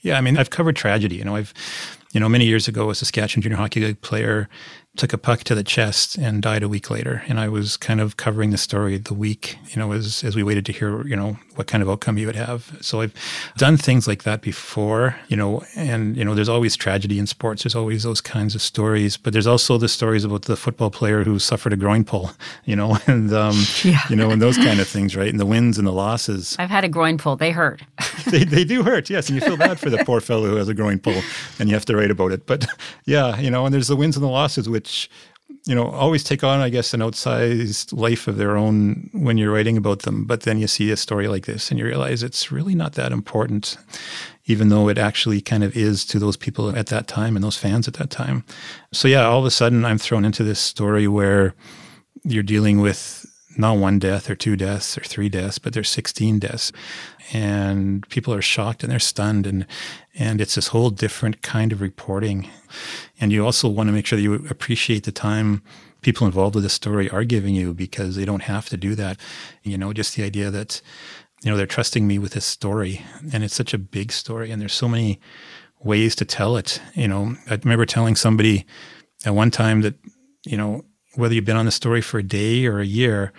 Yeah, 0.00 0.16
I 0.16 0.20
mean, 0.20 0.38
I've 0.38 0.50
covered 0.50 0.76
tragedy. 0.76 1.16
You 1.16 1.24
know, 1.24 1.36
I've, 1.36 1.52
you 2.12 2.20
know, 2.20 2.28
many 2.28 2.46
years 2.46 2.68
ago, 2.68 2.90
a 2.90 2.94
Saskatchewan 2.94 3.42
junior 3.42 3.56
hockey 3.56 3.80
league 3.80 4.00
player 4.00 4.48
took 4.96 5.12
a 5.12 5.18
puck 5.18 5.44
to 5.44 5.54
the 5.54 5.62
chest 5.62 6.16
and 6.16 6.42
died 6.42 6.62
a 6.62 6.68
week 6.68 6.90
later. 6.90 7.22
And 7.28 7.38
I 7.38 7.48
was 7.48 7.76
kind 7.76 8.00
of 8.00 8.16
covering 8.16 8.50
the 8.50 8.58
story 8.58 8.98
the 8.98 9.14
week, 9.14 9.56
you 9.68 9.76
know, 9.76 9.92
as, 9.92 10.24
as 10.24 10.34
we 10.34 10.42
waited 10.42 10.66
to 10.66 10.72
hear, 10.72 11.06
you 11.06 11.14
know, 11.14 11.38
what 11.54 11.66
kind 11.66 11.82
of 11.82 11.90
outcome 11.90 12.18
you 12.18 12.26
would 12.26 12.36
have. 12.36 12.76
So 12.80 13.00
I've 13.00 13.14
done 13.56 13.76
things 13.76 14.08
like 14.08 14.24
that 14.24 14.42
before, 14.42 15.16
you 15.28 15.36
know, 15.36 15.62
and, 15.76 16.16
you 16.16 16.24
know, 16.24 16.34
there's 16.34 16.48
always 16.48 16.76
tragedy 16.76 17.18
in 17.18 17.26
sports. 17.26 17.62
There's 17.62 17.76
always 17.76 18.02
those 18.02 18.20
kinds 18.20 18.54
of 18.54 18.62
stories, 18.62 19.16
but 19.16 19.32
there's 19.32 19.46
also 19.46 19.78
the 19.78 19.88
stories 19.88 20.24
about 20.24 20.42
the 20.42 20.56
football 20.56 20.90
player 20.90 21.22
who 21.22 21.38
suffered 21.38 21.72
a 21.72 21.76
groin 21.76 22.04
pull, 22.04 22.32
you 22.64 22.74
know, 22.74 22.98
and, 23.06 23.32
um, 23.32 23.56
yeah. 23.84 24.00
you 24.10 24.16
know, 24.16 24.30
and 24.30 24.42
those 24.42 24.56
kind 24.56 24.80
of 24.80 24.88
things, 24.88 25.14
right? 25.14 25.28
And 25.28 25.38
the 25.38 25.46
wins 25.46 25.78
and 25.78 25.86
the 25.86 25.92
losses. 25.92 26.56
I've 26.58 26.70
had 26.70 26.84
a 26.84 26.88
groin 26.88 27.18
pull. 27.18 27.36
They 27.36 27.52
hurt. 27.52 27.82
they, 28.26 28.44
they 28.44 28.64
do 28.64 28.82
hurt, 28.82 29.10
yes. 29.10 29.28
And 29.28 29.36
you 29.36 29.46
feel 29.46 29.56
bad 29.56 29.78
for 29.78 29.90
the 29.90 29.98
poor 29.98 30.20
fellow 30.20 30.48
who 30.48 30.56
has 30.56 30.68
a 30.68 30.74
groin 30.74 30.98
pull 30.98 31.20
and 31.58 31.68
you 31.68 31.74
have 31.74 31.84
to 31.86 31.96
write 31.96 32.10
about 32.10 32.32
it. 32.32 32.46
But 32.46 32.66
yeah, 33.04 33.38
you 33.38 33.50
know, 33.50 33.64
and 33.64 33.74
there's 33.74 33.88
the 33.88 33.96
wins 33.96 34.16
and 34.16 34.24
the 34.24 34.28
losses, 34.28 34.68
which 34.88 35.10
you 35.64 35.74
know, 35.74 35.86
always 35.88 36.24
take 36.24 36.42
on, 36.42 36.60
I 36.60 36.70
guess, 36.70 36.94
an 36.94 37.00
outsized 37.00 37.92
life 37.92 38.26
of 38.26 38.36
their 38.36 38.56
own 38.56 39.10
when 39.12 39.36
you're 39.36 39.52
writing 39.52 39.76
about 39.76 40.00
them. 40.00 40.24
But 40.24 40.42
then 40.42 40.58
you 40.58 40.66
see 40.66 40.90
a 40.90 40.96
story 40.96 41.28
like 41.28 41.46
this 41.46 41.70
and 41.70 41.78
you 41.78 41.84
realize 41.84 42.22
it's 42.22 42.50
really 42.50 42.74
not 42.74 42.94
that 42.94 43.12
important, 43.12 43.76
even 44.46 44.68
though 44.68 44.88
it 44.88 44.98
actually 44.98 45.40
kind 45.40 45.64
of 45.64 45.76
is 45.76 46.04
to 46.06 46.18
those 46.18 46.36
people 46.36 46.74
at 46.76 46.86
that 46.86 47.06
time 47.06 47.36
and 47.36 47.44
those 47.44 47.56
fans 47.56 47.88
at 47.88 47.94
that 47.94 48.10
time. 48.10 48.44
So, 48.92 49.08
yeah, 49.08 49.26
all 49.26 49.40
of 49.40 49.44
a 49.44 49.50
sudden 49.50 49.84
I'm 49.84 49.98
thrown 49.98 50.24
into 50.24 50.44
this 50.44 50.60
story 50.60 51.06
where 51.06 51.54
you're 52.24 52.42
dealing 52.42 52.80
with 52.80 53.26
not 53.58 53.76
one 53.76 53.98
death 53.98 54.30
or 54.30 54.34
two 54.34 54.56
deaths 54.56 54.96
or 54.96 55.02
three 55.02 55.28
deaths, 55.28 55.58
but 55.58 55.72
there's 55.72 55.90
16 55.90 56.38
deaths. 56.38 56.72
And 57.32 58.08
people 58.08 58.32
are 58.32 58.40
shocked 58.40 58.82
and 58.82 58.92
they're 58.92 58.98
stunned. 58.98 59.46
And, 59.46 59.66
and 60.14 60.40
it's 60.40 60.54
this 60.54 60.68
whole 60.68 60.90
different 60.90 61.42
kind 61.42 61.72
of 61.72 61.80
reporting. 61.80 62.48
And 63.20 63.32
you 63.32 63.44
also 63.44 63.68
want 63.68 63.88
to 63.88 63.92
make 63.92 64.06
sure 64.06 64.16
that 64.16 64.22
you 64.22 64.34
appreciate 64.48 65.04
the 65.04 65.12
time 65.12 65.62
people 66.00 66.26
involved 66.26 66.54
with 66.54 66.64
the 66.64 66.70
story 66.70 67.10
are 67.10 67.24
giving 67.24 67.54
you 67.54 67.74
because 67.74 68.16
they 68.16 68.24
don't 68.24 68.42
have 68.42 68.68
to 68.68 68.76
do 68.76 68.94
that. 68.94 69.18
You 69.62 69.76
know, 69.76 69.92
just 69.92 70.16
the 70.16 70.22
idea 70.22 70.50
that, 70.50 70.80
you 71.42 71.50
know, 71.50 71.56
they're 71.56 71.66
trusting 71.66 72.06
me 72.06 72.18
with 72.18 72.32
this 72.32 72.46
story. 72.46 73.04
And 73.32 73.42
it's 73.42 73.54
such 73.54 73.74
a 73.74 73.78
big 73.78 74.12
story. 74.12 74.50
And 74.50 74.62
there's 74.62 74.74
so 74.74 74.88
many 74.88 75.20
ways 75.80 76.14
to 76.16 76.24
tell 76.24 76.56
it. 76.56 76.80
You 76.94 77.08
know, 77.08 77.34
I 77.50 77.58
remember 77.62 77.86
telling 77.86 78.16
somebody 78.16 78.66
at 79.24 79.34
one 79.34 79.50
time 79.50 79.82
that, 79.82 79.94
you 80.46 80.56
know, 80.56 80.84
whether 81.14 81.34
you've 81.34 81.44
been 81.44 81.56
on 81.56 81.66
the 81.66 81.72
story 81.72 82.00
for 82.00 82.18
a 82.18 82.22
day 82.22 82.66
or 82.66 82.80
a 82.80 82.86
year, 82.86 83.32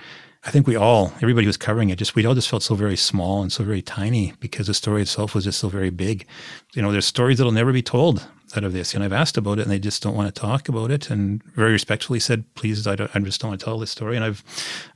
I 0.46 0.52
think 0.52 0.68
we 0.68 0.76
all, 0.78 1.12
everybody 1.22 1.48
was 1.48 1.58
covering 1.58 1.90
it, 1.90 1.98
just 1.98 2.16
we 2.16 2.26
all 2.26 2.34
just 2.34 2.50
felt 2.50 2.64
so 2.64 2.74
very 2.74 2.96
small 2.96 3.42
and 3.42 3.52
so 3.52 3.64
very 3.64 3.82
tiny 3.82 4.34
because 4.40 4.68
the 4.68 4.74
story 4.74 5.02
itself 5.02 5.36
was 5.36 5.44
just 5.44 5.60
so 5.60 5.68
very 5.68 5.90
big. 5.90 6.26
You 6.74 6.82
know, 6.82 6.92
there's 6.92 7.06
stories 7.06 7.38
that'll 7.38 7.52
never 7.52 7.74
be 7.74 7.82
told 7.82 8.26
out 8.56 8.64
of 8.64 8.72
this. 8.72 8.94
And 8.94 9.04
I've 9.04 9.14
asked 9.14 9.38
about 9.38 9.60
it 9.60 9.64
and 9.64 9.72
they 9.72 9.80
just 9.80 10.02
don't 10.02 10.16
want 10.16 10.34
to 10.34 10.42
talk 10.42 10.70
about 10.70 10.92
it 10.92 11.10
and 11.10 11.44
very 11.44 11.74
respectfully 11.74 12.20
said, 12.20 12.46
please, 12.56 12.88
I, 12.88 12.96
don't, 12.96 13.12
I 13.14 13.20
just 13.20 13.42
don't 13.42 13.50
want 13.50 13.60
to 13.60 13.66
tell 13.66 13.78
this 13.78 13.92
story. 13.92 14.16
And 14.16 14.24
I've, 14.24 14.44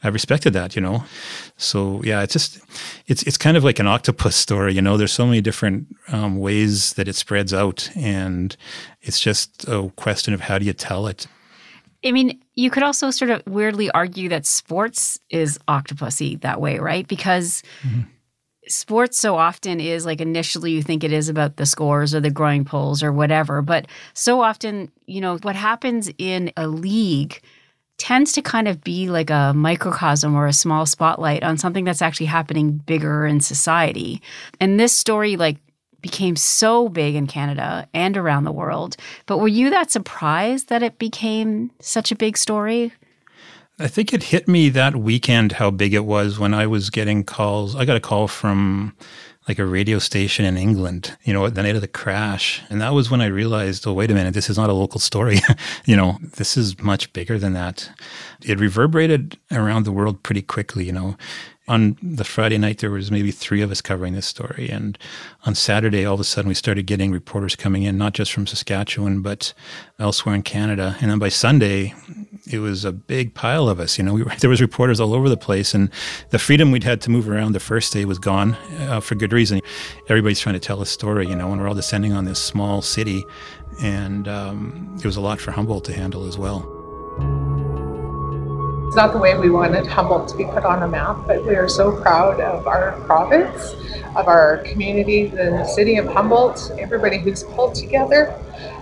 I've 0.01 0.13
respected 0.13 0.53
that, 0.53 0.77
you 0.77 0.81
know? 0.81 1.03
So 1.57 2.01
yeah, 2.03 2.23
it's 2.23 2.33
just, 2.33 2.59
it's, 3.07 3.23
it's 3.23 3.37
kind 3.37 3.57
of 3.57 3.65
like 3.65 3.79
an 3.79 3.87
octopus 3.87 4.37
story, 4.37 4.73
you 4.73 4.81
know, 4.81 4.95
there's 4.95 5.11
so 5.11 5.25
many 5.25 5.41
different 5.41 5.87
um, 6.07 6.39
ways 6.39 6.93
that 6.93 7.09
it 7.09 7.15
spreads 7.15 7.53
out 7.53 7.89
and 7.97 8.55
it's 9.01 9.19
just 9.19 9.67
a 9.67 9.91
question 9.97 10.33
of 10.33 10.41
how 10.41 10.57
do 10.57 10.65
you 10.65 10.73
tell 10.73 11.05
it? 11.05 11.27
I 12.05 12.11
mean, 12.11 12.42
you 12.55 12.69
could 12.69 12.83
also 12.83 13.11
sort 13.11 13.31
of 13.31 13.41
weirdly 13.47 13.89
argue 13.91 14.29
that 14.29 14.45
sports 14.45 15.19
is 15.29 15.57
octopusy 15.67 16.39
that 16.41 16.61
way, 16.61 16.79
right? 16.79 17.07
Because 17.07 17.63
mm-hmm. 17.81 18.01
sports 18.67 19.19
so 19.19 19.35
often 19.35 19.79
is 19.79 20.05
like 20.05 20.21
initially 20.21 20.71
you 20.71 20.83
think 20.83 21.03
it 21.03 21.11
is 21.11 21.29
about 21.29 21.57
the 21.57 21.65
scores 21.65 22.13
or 22.13 22.19
the 22.19 22.29
growing 22.29 22.63
polls 22.63 23.01
or 23.01 23.11
whatever, 23.11 23.61
but 23.61 23.87
so 24.13 24.41
often, 24.41 24.91
you 25.07 25.21
know, 25.21 25.37
what 25.37 25.55
happens 25.55 26.11
in 26.17 26.51
a 26.55 26.67
league 26.67 27.41
tends 27.97 28.33
to 28.33 28.41
kind 28.41 28.67
of 28.67 28.83
be 28.83 29.09
like 29.09 29.29
a 29.29 29.53
microcosm 29.55 30.35
or 30.35 30.47
a 30.47 30.53
small 30.53 30.85
spotlight 30.85 31.43
on 31.43 31.57
something 31.57 31.85
that's 31.85 32.01
actually 32.01 32.25
happening 32.25 32.71
bigger 32.71 33.25
in 33.25 33.39
society. 33.39 34.21
And 34.59 34.79
this 34.79 34.93
story 34.93 35.37
like 35.37 35.57
became 36.03 36.35
so 36.35 36.87
big 36.89 37.15
in 37.15 37.25
Canada 37.25 37.87
and 37.95 38.15
around 38.15 38.43
the 38.43 38.51
world. 38.51 38.95
But 39.25 39.39
were 39.39 39.47
you 39.47 39.71
that 39.71 39.89
surprised 39.89 40.69
that 40.69 40.83
it 40.83 40.99
became 40.99 41.71
such 41.79 42.11
a 42.11 42.15
big 42.15 42.37
story? 42.37 42.93
I 43.79 43.87
think 43.87 44.13
it 44.13 44.23
hit 44.23 44.47
me 44.47 44.69
that 44.69 44.95
weekend 44.95 45.53
how 45.53 45.71
big 45.71 45.95
it 45.95 46.05
was 46.05 46.37
when 46.37 46.53
I 46.53 46.67
was 46.67 46.91
getting 46.91 47.23
calls. 47.23 47.75
I 47.75 47.85
got 47.85 47.97
a 47.97 48.01
call 48.01 48.27
from 48.27 48.95
like 49.47 49.59
a 49.59 49.65
radio 49.65 49.99
station 49.99 50.45
in 50.45 50.55
England, 50.55 51.17
you 51.23 51.33
know, 51.33 51.49
the 51.49 51.63
night 51.63 51.75
of 51.75 51.81
the 51.81 51.87
crash. 51.87 52.61
And 52.69 52.79
that 52.79 52.93
was 52.93 53.11
when 53.11 53.19
I 53.19 53.25
realized, 53.25 53.85
oh, 53.85 53.93
wait 53.93 54.11
a 54.11 54.13
minute, 54.13 54.33
this 54.33 54.49
is 54.49 54.57
not 54.57 54.69
a 54.69 54.73
local 54.73 54.99
story. 54.99 55.39
you 55.85 55.97
know, 55.97 56.17
this 56.37 56.55
is 56.55 56.79
much 56.79 57.11
bigger 57.11 57.37
than 57.37 57.53
that. 57.53 57.89
It 58.41 58.59
reverberated 58.59 59.37
around 59.51 59.83
the 59.83 59.91
world 59.91 60.23
pretty 60.23 60.43
quickly, 60.43 60.85
you 60.85 60.93
know 60.93 61.17
on 61.67 61.97
the 62.01 62.25
Friday 62.25 62.57
night, 62.57 62.79
there 62.79 62.91
was 62.91 63.09
maybe 63.09 63.31
three 63.31 63.61
of 63.61 63.71
us 63.71 63.81
covering 63.81 64.13
this 64.13 64.25
story. 64.25 64.69
And 64.69 64.97
on 65.45 65.55
Saturday, 65.55 66.05
all 66.05 66.15
of 66.15 66.19
a 66.19 66.25
sudden, 66.25 66.49
we 66.49 66.55
started 66.55 66.85
getting 66.85 67.11
reporters 67.11 67.55
coming 67.55 67.83
in, 67.83 67.97
not 67.97 68.13
just 68.13 68.33
from 68.33 68.45
Saskatchewan, 68.45 69.21
but 69.21 69.53
elsewhere 69.97 70.35
in 70.35 70.41
Canada. 70.41 70.97
And 70.99 71.09
then 71.09 71.19
by 71.19 71.29
Sunday, 71.29 71.93
it 72.51 72.59
was 72.59 72.83
a 72.83 72.91
big 72.91 73.33
pile 73.33 73.69
of 73.69 73.79
us. 73.79 73.97
You 73.97 74.03
know, 74.03 74.13
we 74.13 74.23
were, 74.23 74.31
there 74.39 74.49
was 74.49 74.61
reporters 74.61 74.99
all 74.99 75.13
over 75.13 75.29
the 75.29 75.37
place, 75.37 75.73
and 75.73 75.89
the 76.31 76.39
freedom 76.39 76.71
we'd 76.71 76.83
had 76.83 76.99
to 77.01 77.09
move 77.09 77.29
around 77.29 77.53
the 77.53 77.61
first 77.61 77.93
day 77.93 78.03
was 78.03 78.19
gone 78.19 78.55
uh, 78.81 78.99
for 78.99 79.15
good 79.15 79.31
reason. 79.31 79.61
Everybody's 80.09 80.41
trying 80.41 80.53
to 80.53 80.59
tell 80.59 80.81
a 80.81 80.85
story, 80.85 81.27
you 81.27 81.35
know, 81.35 81.51
and 81.51 81.61
we're 81.61 81.69
all 81.69 81.75
descending 81.75 82.11
on 82.11 82.25
this 82.25 82.43
small 82.43 82.81
city, 82.81 83.23
and 83.81 84.27
um, 84.27 84.95
it 84.99 85.05
was 85.05 85.15
a 85.15 85.21
lot 85.21 85.39
for 85.39 85.51
Humboldt 85.51 85.85
to 85.85 85.93
handle 85.93 86.25
as 86.25 86.37
well. 86.37 86.72
It's 88.93 88.97
not 88.99 89.11
the 89.11 89.17
way 89.17 89.35
we 89.35 89.49
wanted 89.49 89.87
Humboldt 89.87 90.27
to 90.27 90.37
be 90.37 90.45
put 90.45 90.63
on 90.65 90.83
a 90.83 90.87
map, 90.87 91.25
but 91.25 91.43
we 91.43 91.55
are 91.55 91.67
so 91.67 91.99
proud 91.99 92.39
of 92.39 92.67
our 92.67 92.91
province, 93.07 93.73
of 94.15 94.27
our 94.27 94.57
community, 94.57 95.25
the 95.25 95.65
city 95.65 95.97
of 95.97 96.05
Humboldt, 96.05 96.69
everybody 96.77 97.17
who's 97.17 97.41
pulled 97.41 97.73
together, 97.73 98.39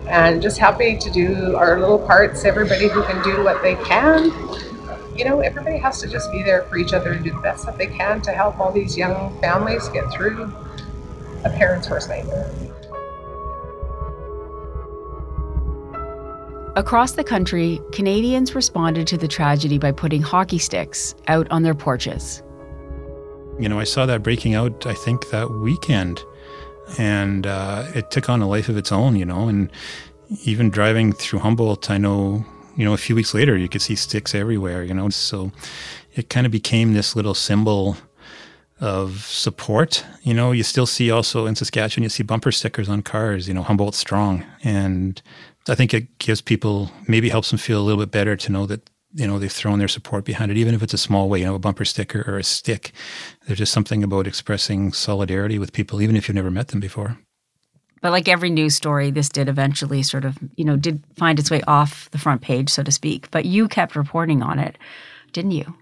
and 0.10 0.42
just 0.42 0.58
happy 0.58 0.98
to 0.98 1.10
do 1.10 1.56
our 1.56 1.80
little 1.80 1.98
parts, 1.98 2.44
everybody 2.44 2.90
who 2.90 3.02
can 3.04 3.24
do 3.24 3.42
what 3.42 3.62
they 3.62 3.76
can. 3.86 4.34
You 5.18 5.24
know, 5.24 5.40
everybody 5.40 5.78
has 5.78 6.02
to 6.02 6.10
just 6.10 6.30
be 6.34 6.44
there 6.44 6.64
for 6.64 6.78
each 6.78 6.92
other 6.92 7.14
and 7.14 7.24
do 7.24 7.32
the 7.32 7.40
best 7.40 7.66
that 7.66 7.78
they 7.78 7.88
can 7.88 8.22
to 8.24 8.32
help 8.32 8.60
all 8.60 8.74
these 8.74 8.98
young 8.98 9.40
families 9.40 9.88
get 9.88 10.12
through 10.12 10.54
a 11.46 11.50
parent's 11.52 11.90
worst 11.90 12.10
nightmare. 12.10 12.52
Across 16.78 17.14
the 17.14 17.24
country, 17.26 17.82
Canadians 17.92 18.56
responded 18.56 19.06
to 19.08 19.18
the 19.18 19.28
tragedy 19.28 19.78
by 19.78 19.92
putting 19.92 20.22
hockey 20.22 20.58
sticks 20.58 21.14
out 21.28 21.46
on 21.52 21.64
their 21.64 21.76
porches. 21.76 22.42
You 23.60 23.68
know, 23.68 23.78
I 23.78 23.84
saw 23.84 24.06
that 24.06 24.24
breaking 24.24 24.56
out, 24.56 24.86
I 24.86 24.94
think, 24.94 25.32
that 25.32 25.52
weekend. 25.52 26.24
And 26.98 27.46
uh, 27.46 27.92
it 27.94 28.10
took 28.10 28.30
on 28.30 28.42
a 28.42 28.48
life 28.48 28.70
of 28.70 28.78
its 28.78 28.90
own, 28.90 29.18
you 29.18 29.26
know. 29.26 29.50
And 29.50 29.70
even 30.46 30.70
driving 30.70 31.12
through 31.12 31.40
Humboldt, 31.40 31.92
I 31.92 31.98
know, 31.98 32.46
you 32.78 32.86
know, 32.86 32.94
a 32.94 32.98
few 32.98 33.16
weeks 33.16 33.34
later, 33.34 33.58
you 33.58 33.68
could 33.68 33.82
see 33.82 33.96
sticks 33.96 34.34
everywhere, 34.34 34.82
you 34.82 34.94
know. 34.94 35.10
So 35.10 35.52
it 36.16 36.30
kind 36.30 36.46
of 36.46 36.54
became 36.54 36.94
this 36.94 37.18
little 37.18 37.34
symbol 37.34 37.98
of 38.80 39.26
support. 39.26 40.06
You 40.24 40.34
know, 40.34 40.54
you 40.54 40.64
still 40.64 40.88
see 40.88 41.12
also 41.12 41.48
in 41.48 41.56
Saskatchewan, 41.56 42.04
you 42.04 42.10
see 42.10 42.24
bumper 42.24 42.52
stickers 42.52 42.88
on 42.88 43.02
cars, 43.04 43.50
you 43.50 43.54
know, 43.54 43.62
Humboldt 43.62 43.94
Strong. 43.94 44.46
And 44.64 45.22
I 45.68 45.76
think 45.76 45.94
it 45.94 46.18
gives 46.18 46.42
people, 46.42 46.92
maybe 47.08 47.30
helps 47.30 47.50
them 47.50 47.60
feel 47.60 47.80
a 47.80 47.84
little 47.84 48.02
bit 48.02 48.12
better 48.12 48.36
to 48.36 48.52
know 48.52 48.66
that, 48.66 48.90
you 49.14 49.28
know, 49.28 49.38
they've 49.38 49.52
thrown 49.52 49.80
their 49.80 49.88
support 49.88 50.26
behind 50.26 50.52
it, 50.52 50.58
even 50.58 50.74
if 50.74 50.82
it's 50.82 50.94
a 50.94 50.98
small 50.98 51.30
way, 51.30 51.40
you 51.40 51.46
know, 51.46 51.56
a 51.56 51.60
bumper 51.60 51.86
sticker 51.86 52.24
or 52.28 52.38
a 52.38 52.44
stick. 52.44 52.92
There's 53.46 53.60
just 53.60 53.74
something 53.74 54.04
about 54.04 54.26
expressing 54.26 54.94
solidarity 54.94 55.60
with 55.60 55.74
people, 55.74 56.02
even 56.02 56.16
if 56.16 56.28
you've 56.28 56.36
never 56.36 56.52
met 56.52 56.70
them 56.70 56.80
before. 56.80 57.18
But 58.02 58.12
like 58.12 58.28
every 58.28 58.50
news 58.50 58.76
story, 58.76 59.12
this 59.12 59.30
did 59.30 59.48
eventually 59.48 60.02
sort 60.02 60.26
of, 60.26 60.38
you 60.56 60.66
know, 60.66 60.76
did 60.76 61.04
find 61.18 61.38
its 61.38 61.52
way 61.52 61.62
off 61.68 62.10
the 62.12 62.18
front 62.18 62.42
page, 62.42 62.70
so 62.70 62.82
to 62.82 62.92
speak. 62.92 63.30
But 63.30 63.46
you 63.46 63.68
kept 63.68 63.96
reporting 63.96 64.42
on 64.42 64.58
it, 64.58 64.78
didn't 65.34 65.52
you? 65.52 65.76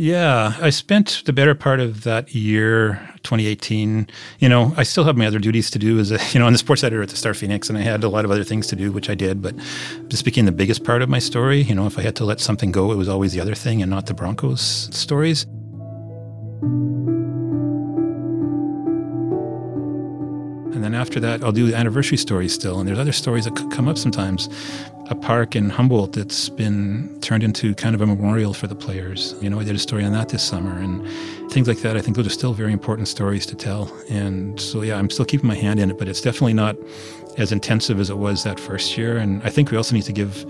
Yeah, 0.00 0.56
I 0.60 0.70
spent 0.70 1.24
the 1.26 1.32
better 1.32 1.56
part 1.56 1.80
of 1.80 2.04
that 2.04 2.32
year, 2.32 3.00
2018. 3.24 4.06
You 4.38 4.48
know, 4.48 4.72
I 4.76 4.84
still 4.84 5.02
have 5.02 5.16
my 5.16 5.26
other 5.26 5.40
duties 5.40 5.72
to 5.72 5.78
do 5.80 5.98
as 5.98 6.12
a, 6.12 6.20
you 6.32 6.38
know, 6.38 6.46
I'm 6.46 6.52
the 6.52 6.58
sports 6.58 6.84
editor 6.84 7.02
at 7.02 7.08
the 7.08 7.16
StarPhoenix, 7.16 7.68
and 7.68 7.76
I 7.76 7.80
had 7.80 8.04
a 8.04 8.08
lot 8.08 8.24
of 8.24 8.30
other 8.30 8.44
things 8.44 8.68
to 8.68 8.76
do, 8.76 8.92
which 8.92 9.10
I 9.10 9.16
did. 9.16 9.42
But 9.42 9.56
just 10.06 10.24
became 10.24 10.44
the 10.44 10.52
biggest 10.52 10.84
part 10.84 11.02
of 11.02 11.08
my 11.08 11.18
story. 11.18 11.62
You 11.62 11.74
know, 11.74 11.86
if 11.86 11.98
I 11.98 12.02
had 12.02 12.14
to 12.16 12.24
let 12.24 12.38
something 12.38 12.70
go, 12.70 12.92
it 12.92 12.96
was 12.96 13.08
always 13.08 13.32
the 13.32 13.40
other 13.40 13.56
thing 13.56 13.82
and 13.82 13.90
not 13.90 14.06
the 14.06 14.14
Broncos 14.14 14.88
stories. 14.96 15.46
And 20.78 20.84
then 20.84 20.94
after 20.94 21.18
that, 21.18 21.42
I'll 21.42 21.50
do 21.50 21.66
the 21.66 21.76
anniversary 21.76 22.16
stories 22.16 22.54
still. 22.54 22.78
And 22.78 22.88
there's 22.88 23.00
other 23.00 23.10
stories 23.10 23.46
that 23.46 23.56
come 23.72 23.88
up 23.88 23.98
sometimes 23.98 24.48
a 25.10 25.14
park 25.16 25.56
in 25.56 25.70
Humboldt 25.70 26.12
that's 26.12 26.48
been 26.48 27.18
turned 27.20 27.42
into 27.42 27.74
kind 27.74 27.96
of 27.96 28.00
a 28.00 28.06
memorial 28.06 28.54
for 28.54 28.68
the 28.68 28.76
players. 28.76 29.34
You 29.40 29.50
know, 29.50 29.58
I 29.58 29.64
did 29.64 29.74
a 29.74 29.78
story 29.80 30.04
on 30.04 30.12
that 30.12 30.28
this 30.28 30.44
summer 30.44 30.78
and 30.78 31.04
things 31.50 31.66
like 31.66 31.78
that. 31.78 31.96
I 31.96 32.00
think 32.00 32.16
those 32.16 32.28
are 32.28 32.30
still 32.30 32.52
very 32.52 32.72
important 32.72 33.08
stories 33.08 33.44
to 33.46 33.56
tell. 33.56 33.92
And 34.08 34.60
so, 34.60 34.82
yeah, 34.82 34.96
I'm 34.96 35.10
still 35.10 35.24
keeping 35.24 35.48
my 35.48 35.56
hand 35.56 35.80
in 35.80 35.90
it, 35.90 35.98
but 35.98 36.06
it's 36.06 36.20
definitely 36.20 36.54
not 36.54 36.76
as 37.38 37.50
intensive 37.50 37.98
as 37.98 38.08
it 38.08 38.18
was 38.18 38.44
that 38.44 38.60
first 38.60 38.96
year. 38.96 39.16
And 39.16 39.42
I 39.42 39.50
think 39.50 39.72
we 39.72 39.76
also 39.76 39.96
need 39.96 40.04
to 40.04 40.12
give 40.12 40.46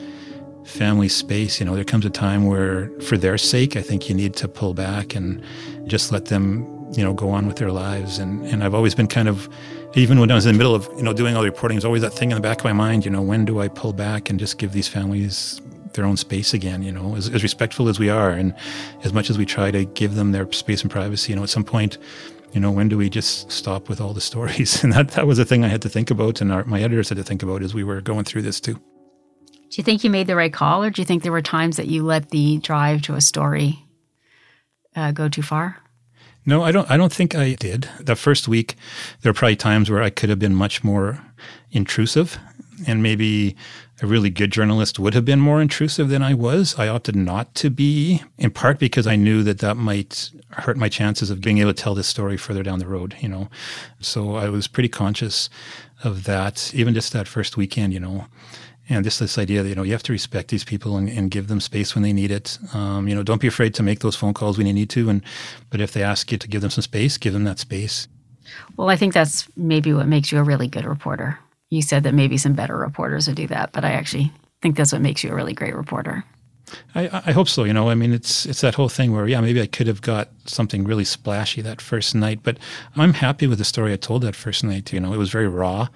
family 0.64 1.08
space. 1.08 1.58
You 1.58 1.64
know, 1.64 1.74
there 1.74 1.84
comes 1.84 2.04
a 2.04 2.10
time 2.10 2.44
where, 2.44 2.90
for 3.00 3.16
their 3.16 3.38
sake, 3.38 3.76
I 3.76 3.82
think 3.82 4.10
you 4.10 4.14
need 4.14 4.34
to 4.34 4.46
pull 4.46 4.74
back 4.74 5.14
and 5.14 5.42
just 5.86 6.12
let 6.12 6.26
them, 6.26 6.66
you 6.92 7.02
know, 7.02 7.14
go 7.14 7.30
on 7.30 7.46
with 7.46 7.56
their 7.56 7.72
lives. 7.72 8.18
And, 8.18 8.44
and 8.44 8.62
I've 8.62 8.74
always 8.74 8.94
been 8.94 9.08
kind 9.08 9.28
of 9.28 9.48
even 9.94 10.20
when 10.20 10.30
I 10.30 10.34
was 10.34 10.46
in 10.46 10.52
the 10.52 10.58
middle 10.58 10.74
of 10.74 10.88
you 10.96 11.02
know 11.02 11.12
doing 11.12 11.34
all 11.34 11.42
the 11.42 11.48
reporting, 11.48 11.76
there's 11.76 11.84
always 11.84 12.02
that 12.02 12.12
thing 12.12 12.30
in 12.30 12.34
the 12.34 12.42
back 12.42 12.58
of 12.58 12.64
my 12.64 12.72
mind. 12.72 13.04
You 13.04 13.10
know, 13.10 13.22
when 13.22 13.44
do 13.44 13.60
I 13.60 13.68
pull 13.68 13.92
back 13.92 14.30
and 14.30 14.38
just 14.38 14.58
give 14.58 14.72
these 14.72 14.88
families 14.88 15.60
their 15.94 16.04
own 16.04 16.16
space 16.16 16.52
again? 16.52 16.82
You 16.82 16.92
know, 16.92 17.16
as, 17.16 17.28
as 17.28 17.42
respectful 17.42 17.88
as 17.88 17.98
we 17.98 18.10
are, 18.10 18.30
and 18.30 18.54
as 19.02 19.12
much 19.12 19.30
as 19.30 19.38
we 19.38 19.46
try 19.46 19.70
to 19.70 19.84
give 19.84 20.14
them 20.14 20.32
their 20.32 20.50
space 20.52 20.82
and 20.82 20.90
privacy, 20.90 21.32
you 21.32 21.36
know, 21.36 21.42
at 21.42 21.48
some 21.48 21.64
point, 21.64 21.98
you 22.52 22.60
know, 22.60 22.70
when 22.70 22.88
do 22.88 22.98
we 22.98 23.08
just 23.08 23.50
stop 23.50 23.88
with 23.88 24.00
all 24.00 24.12
the 24.12 24.20
stories? 24.20 24.82
And 24.88 24.92
that 24.92 25.08
that 25.12 25.26
was 25.26 25.38
a 25.38 25.44
thing 25.44 25.64
I 25.64 25.68
had 25.68 25.82
to 25.82 25.88
think 25.88 26.10
about, 26.10 26.40
and 26.40 26.52
our, 26.52 26.64
my 26.64 26.82
editors 26.82 27.08
had 27.08 27.18
to 27.18 27.24
think 27.24 27.42
about 27.42 27.62
as 27.62 27.74
we 27.74 27.84
were 27.84 28.00
going 28.00 28.24
through 28.24 28.42
this 28.42 28.60
too. 28.60 28.74
Do 28.74 29.76
you 29.76 29.84
think 29.84 30.02
you 30.02 30.10
made 30.10 30.26
the 30.26 30.36
right 30.36 30.52
call, 30.52 30.82
or 30.82 30.90
do 30.90 31.00
you 31.00 31.06
think 31.06 31.22
there 31.22 31.32
were 31.32 31.42
times 31.42 31.76
that 31.76 31.88
you 31.88 32.02
let 32.02 32.30
the 32.30 32.58
drive 32.58 33.02
to 33.02 33.14
a 33.14 33.20
story 33.20 33.78
uh, 34.96 35.12
go 35.12 35.28
too 35.28 35.42
far? 35.42 35.76
No, 36.48 36.62
I 36.62 36.72
don't. 36.72 36.90
I 36.90 36.96
don't 36.96 37.12
think 37.12 37.34
I 37.34 37.52
did. 37.56 37.90
The 38.00 38.16
first 38.16 38.48
week, 38.48 38.74
there 39.20 39.28
were 39.28 39.34
probably 39.34 39.54
times 39.54 39.90
where 39.90 40.02
I 40.02 40.08
could 40.08 40.30
have 40.30 40.38
been 40.38 40.54
much 40.54 40.82
more 40.82 41.22
intrusive, 41.72 42.38
and 42.86 43.02
maybe 43.02 43.54
a 44.00 44.06
really 44.06 44.30
good 44.30 44.50
journalist 44.50 44.98
would 44.98 45.12
have 45.12 45.26
been 45.26 45.40
more 45.40 45.60
intrusive 45.60 46.08
than 46.08 46.22
I 46.22 46.32
was. 46.32 46.74
I 46.78 46.88
opted 46.88 47.16
not 47.16 47.54
to 47.56 47.68
be, 47.68 48.22
in 48.38 48.50
part 48.50 48.78
because 48.78 49.06
I 49.06 49.14
knew 49.14 49.42
that 49.42 49.58
that 49.58 49.76
might 49.76 50.30
hurt 50.52 50.78
my 50.78 50.88
chances 50.88 51.28
of 51.28 51.42
being 51.42 51.58
able 51.58 51.74
to 51.74 51.82
tell 51.82 51.94
this 51.94 52.06
story 52.06 52.38
further 52.38 52.62
down 52.62 52.78
the 52.78 52.88
road. 52.88 53.14
You 53.20 53.28
know, 53.28 53.50
so 54.00 54.36
I 54.36 54.48
was 54.48 54.68
pretty 54.68 54.88
conscious 54.88 55.50
of 56.02 56.24
that, 56.24 56.72
even 56.74 56.94
just 56.94 57.12
that 57.12 57.28
first 57.28 57.58
weekend. 57.58 57.92
You 57.92 58.00
know, 58.00 58.26
and 58.88 59.04
just 59.04 59.20
this 59.20 59.38
idea 59.38 59.62
that 59.62 59.68
you 59.68 59.74
know 59.74 59.82
you 59.82 59.92
have 59.92 60.02
to 60.04 60.12
respect 60.12 60.48
these 60.48 60.64
people 60.64 60.96
and, 60.96 61.08
and 61.08 61.30
give 61.30 61.48
them 61.48 61.60
space 61.60 61.94
when 61.94 62.02
they 62.02 62.12
need 62.12 62.30
it. 62.30 62.58
Um, 62.74 63.08
you 63.08 63.14
know, 63.14 63.22
don't 63.22 63.40
be 63.40 63.46
afraid 63.46 63.74
to 63.74 63.82
make 63.82 64.00
those 64.00 64.16
phone 64.16 64.34
calls 64.34 64.58
when 64.58 64.66
you 64.66 64.72
need 64.72 64.90
to, 64.90 65.08
and 65.08 65.22
but 65.70 65.80
if 65.80 65.92
they 65.92 66.02
ask 66.02 66.32
you 66.32 66.38
to 66.38 66.48
give 66.48 66.60
them 66.60 66.70
some 66.70 66.82
space, 66.82 67.18
give 67.18 67.32
them 67.32 67.44
that 67.44 67.58
space. 67.58 68.08
Well, 68.76 68.88
I 68.88 68.96
think 68.96 69.12
that's 69.12 69.48
maybe 69.56 69.92
what 69.92 70.06
makes 70.06 70.32
you 70.32 70.38
a 70.38 70.42
really 70.42 70.68
good 70.68 70.86
reporter. 70.86 71.38
You 71.70 71.82
said 71.82 72.02
that 72.04 72.14
maybe 72.14 72.38
some 72.38 72.54
better 72.54 72.76
reporters 72.76 73.26
would 73.26 73.36
do 73.36 73.46
that, 73.48 73.72
but 73.72 73.84
I 73.84 73.90
actually 73.90 74.32
think 74.62 74.76
that's 74.76 74.92
what 74.92 75.02
makes 75.02 75.22
you 75.22 75.30
a 75.30 75.34
really 75.34 75.52
great 75.52 75.74
reporter. 75.74 76.24
I, 76.94 77.22
I 77.26 77.32
hope 77.32 77.48
so. 77.48 77.64
You 77.64 77.72
know, 77.72 77.88
I 77.88 77.94
mean, 77.94 78.12
it's 78.12 78.46
it's 78.46 78.60
that 78.60 78.74
whole 78.74 78.88
thing 78.88 79.12
where 79.12 79.26
yeah, 79.26 79.40
maybe 79.40 79.60
I 79.60 79.66
could 79.66 79.86
have 79.86 80.02
got 80.02 80.28
something 80.44 80.84
really 80.84 81.04
splashy 81.04 81.60
that 81.62 81.80
first 81.80 82.14
night, 82.14 82.40
but 82.42 82.58
I'm 82.96 83.14
happy 83.14 83.46
with 83.46 83.58
the 83.58 83.64
story 83.64 83.92
I 83.92 83.96
told 83.96 84.22
that 84.22 84.36
first 84.36 84.64
night. 84.64 84.92
You 84.92 85.00
know, 85.00 85.12
it 85.12 85.18
was 85.18 85.30
very 85.30 85.48
raw, 85.48 85.88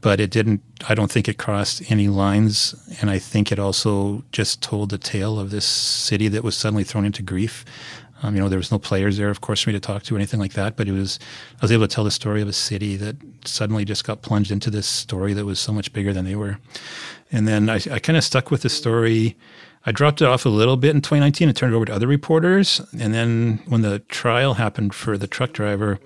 but 0.00 0.20
it 0.20 0.30
didn't. 0.30 0.62
I 0.88 0.94
don't 0.94 1.10
think 1.10 1.28
it 1.28 1.38
crossed 1.38 1.90
any 1.90 2.08
lines, 2.08 2.74
and 3.00 3.10
I 3.10 3.18
think 3.18 3.52
it 3.52 3.58
also 3.58 4.24
just 4.32 4.62
told 4.62 4.90
the 4.90 4.98
tale 4.98 5.38
of 5.38 5.50
this 5.50 5.66
city 5.66 6.28
that 6.28 6.44
was 6.44 6.56
suddenly 6.56 6.84
thrown 6.84 7.04
into 7.04 7.22
grief. 7.22 7.64
Um, 8.22 8.34
you 8.34 8.42
know, 8.42 8.48
there 8.48 8.58
was 8.58 8.70
no 8.70 8.78
players 8.78 9.16
there, 9.16 9.30
of 9.30 9.40
course, 9.40 9.62
for 9.62 9.70
me 9.70 9.72
to 9.72 9.80
talk 9.80 10.02
to 10.02 10.14
or 10.14 10.18
anything 10.18 10.40
like 10.40 10.52
that. 10.52 10.76
But 10.76 10.88
it 10.88 10.92
was, 10.92 11.18
I 11.54 11.62
was 11.62 11.72
able 11.72 11.86
to 11.88 11.94
tell 11.94 12.04
the 12.04 12.10
story 12.10 12.42
of 12.42 12.48
a 12.48 12.52
city 12.52 12.96
that 12.96 13.16
suddenly 13.46 13.84
just 13.84 14.04
got 14.04 14.20
plunged 14.20 14.50
into 14.50 14.70
this 14.70 14.86
story 14.86 15.32
that 15.32 15.46
was 15.46 15.58
so 15.58 15.72
much 15.72 15.92
bigger 15.92 16.12
than 16.12 16.26
they 16.26 16.36
were. 16.36 16.58
And 17.32 17.48
then 17.48 17.70
I, 17.70 17.76
I 17.90 17.98
kind 17.98 18.16
of 18.18 18.24
stuck 18.24 18.50
with 18.50 18.62
the 18.62 18.68
story 18.68 19.36
I 19.86 19.92
dropped 19.92 20.20
it 20.20 20.26
off 20.26 20.44
a 20.44 20.50
little 20.50 20.76
bit 20.76 20.90
in 20.90 21.00
2019 21.00 21.48
and 21.48 21.56
turned 21.56 21.72
it 21.72 21.76
over 21.76 21.86
to 21.86 21.94
other 21.94 22.06
reporters. 22.06 22.80
And 22.98 23.14
then 23.14 23.62
when 23.66 23.80
the 23.80 24.00
trial 24.00 24.54
happened 24.54 24.94
for 24.94 25.16
the 25.16 25.26
truck 25.26 25.52
driver, 25.52 25.98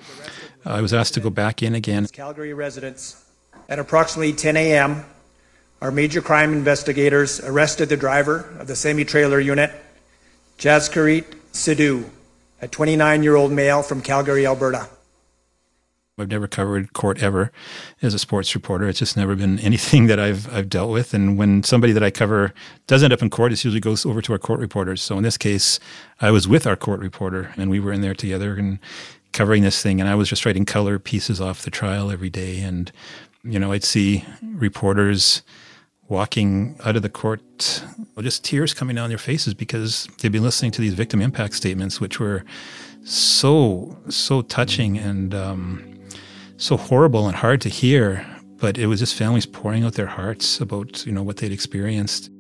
I 0.65 0.81
was 0.81 0.95
asked 0.95 1.15
to 1.15 1.21
go 1.21 1.31
back 1.31 1.63
in 1.63 1.75
again. 1.75 2.07
Calgary 2.07 2.55
residents 2.55 3.25
at 3.69 3.79
approximately 3.79 4.33
10 4.33 4.57
a.m. 4.57 5.05
Our 5.83 5.91
major 5.91 6.23
crime 6.23 6.53
investigators 6.53 7.41
arrested 7.41 7.89
the 7.89 7.97
driver 7.97 8.49
of 8.59 8.69
the 8.69 8.77
semi 8.77 9.05
trailer 9.05 9.41
unit, 9.41 9.73
Jaskirat 10.59 11.25
Sidhu, 11.53 12.09
a 12.63 12.69
29 12.69 13.23
year 13.23 13.35
old 13.35 13.53
male 13.53 13.83
from 13.83 14.01
Calgary, 14.01 14.47
Alberta. 14.47 14.89
I've 16.17 16.31
never 16.31 16.47
covered 16.47 16.93
court 16.93 17.21
ever 17.21 17.51
as 18.01 18.15
a 18.15 18.21
sports 18.21 18.55
reporter. 18.55 18.87
It's 18.89 19.01
just 19.01 19.17
never 19.17 19.35
been 19.35 19.59
anything 19.61 20.07
that 20.07 20.21
I've 20.21 20.53
I've 20.53 20.69
dealt 20.69 20.91
with. 20.91 21.13
And 21.13 21.37
when 21.37 21.65
somebody 21.65 21.93
that 21.93 22.03
I 22.03 22.11
cover 22.11 22.55
does 22.87 23.03
end 23.03 23.13
up 23.13 23.23
in 23.23 23.31
court, 23.31 23.53
it 23.53 23.65
usually 23.65 23.81
goes 23.81 24.07
over 24.07 24.23
to 24.23 24.33
our 24.33 24.39
court 24.39 24.61
reporters. 24.61 25.03
So 25.03 25.17
in 25.17 25.25
this 25.25 25.37
case, 25.37 25.81
I 26.21 26.31
was 26.31 26.47
with 26.47 26.67
our 26.67 26.77
court 26.77 27.01
reporter, 27.01 27.53
and 27.57 27.69
we 27.69 27.81
were 27.81 27.93
in 27.93 28.01
there 28.01 28.15
together 28.15 28.55
and 28.55 28.79
covering 29.33 29.65
this 29.65 29.83
thing. 29.83 30.01
And 30.01 30.09
I 30.09 30.15
was 30.15 30.29
just 30.29 30.47
writing 30.47 30.65
color 30.65 31.01
pieces 31.01 31.41
off 31.41 31.63
the 31.63 31.71
trial 31.71 32.13
every 32.13 32.31
day. 32.31 32.61
And 32.61 32.93
you 33.43 33.59
know, 33.59 33.73
I'd 33.73 33.85
see 33.85 34.25
reporters 34.41 35.43
walking 36.07 36.77
out 36.85 36.95
of 36.95 37.03
the 37.03 37.09
court, 37.09 37.83
well, 38.15 38.23
just 38.23 38.45
tears 38.45 38.73
coming 38.73 38.95
down 38.95 39.09
their 39.09 39.19
faces 39.19 39.53
because 39.55 40.07
they'd 40.19 40.31
been 40.31 40.43
listening 40.45 40.71
to 40.73 40.81
these 40.81 40.95
victim 40.95 41.21
impact 41.21 41.55
statements, 41.55 42.01
which 42.01 42.21
were 42.21 42.45
so 43.03 43.99
so 44.09 44.43
touching 44.43 44.97
and. 44.97 45.35
Um, 45.35 45.94
so 46.57 46.77
horrible 46.77 47.27
and 47.27 47.37
hard 47.37 47.61
to 47.63 47.69
hear, 47.69 48.27
but 48.57 48.79
it 48.79 48.87
was 48.87 49.01
just 49.01 49.15
families 49.15 49.47
pouring 49.47 49.85
out 49.85 49.95
their 49.95 50.07
hearts 50.07 50.61
about, 50.61 51.05
you 51.07 51.13
know, 51.13 51.23
what 51.23 51.39
they'd 51.39 51.53
experienced. 51.53 52.31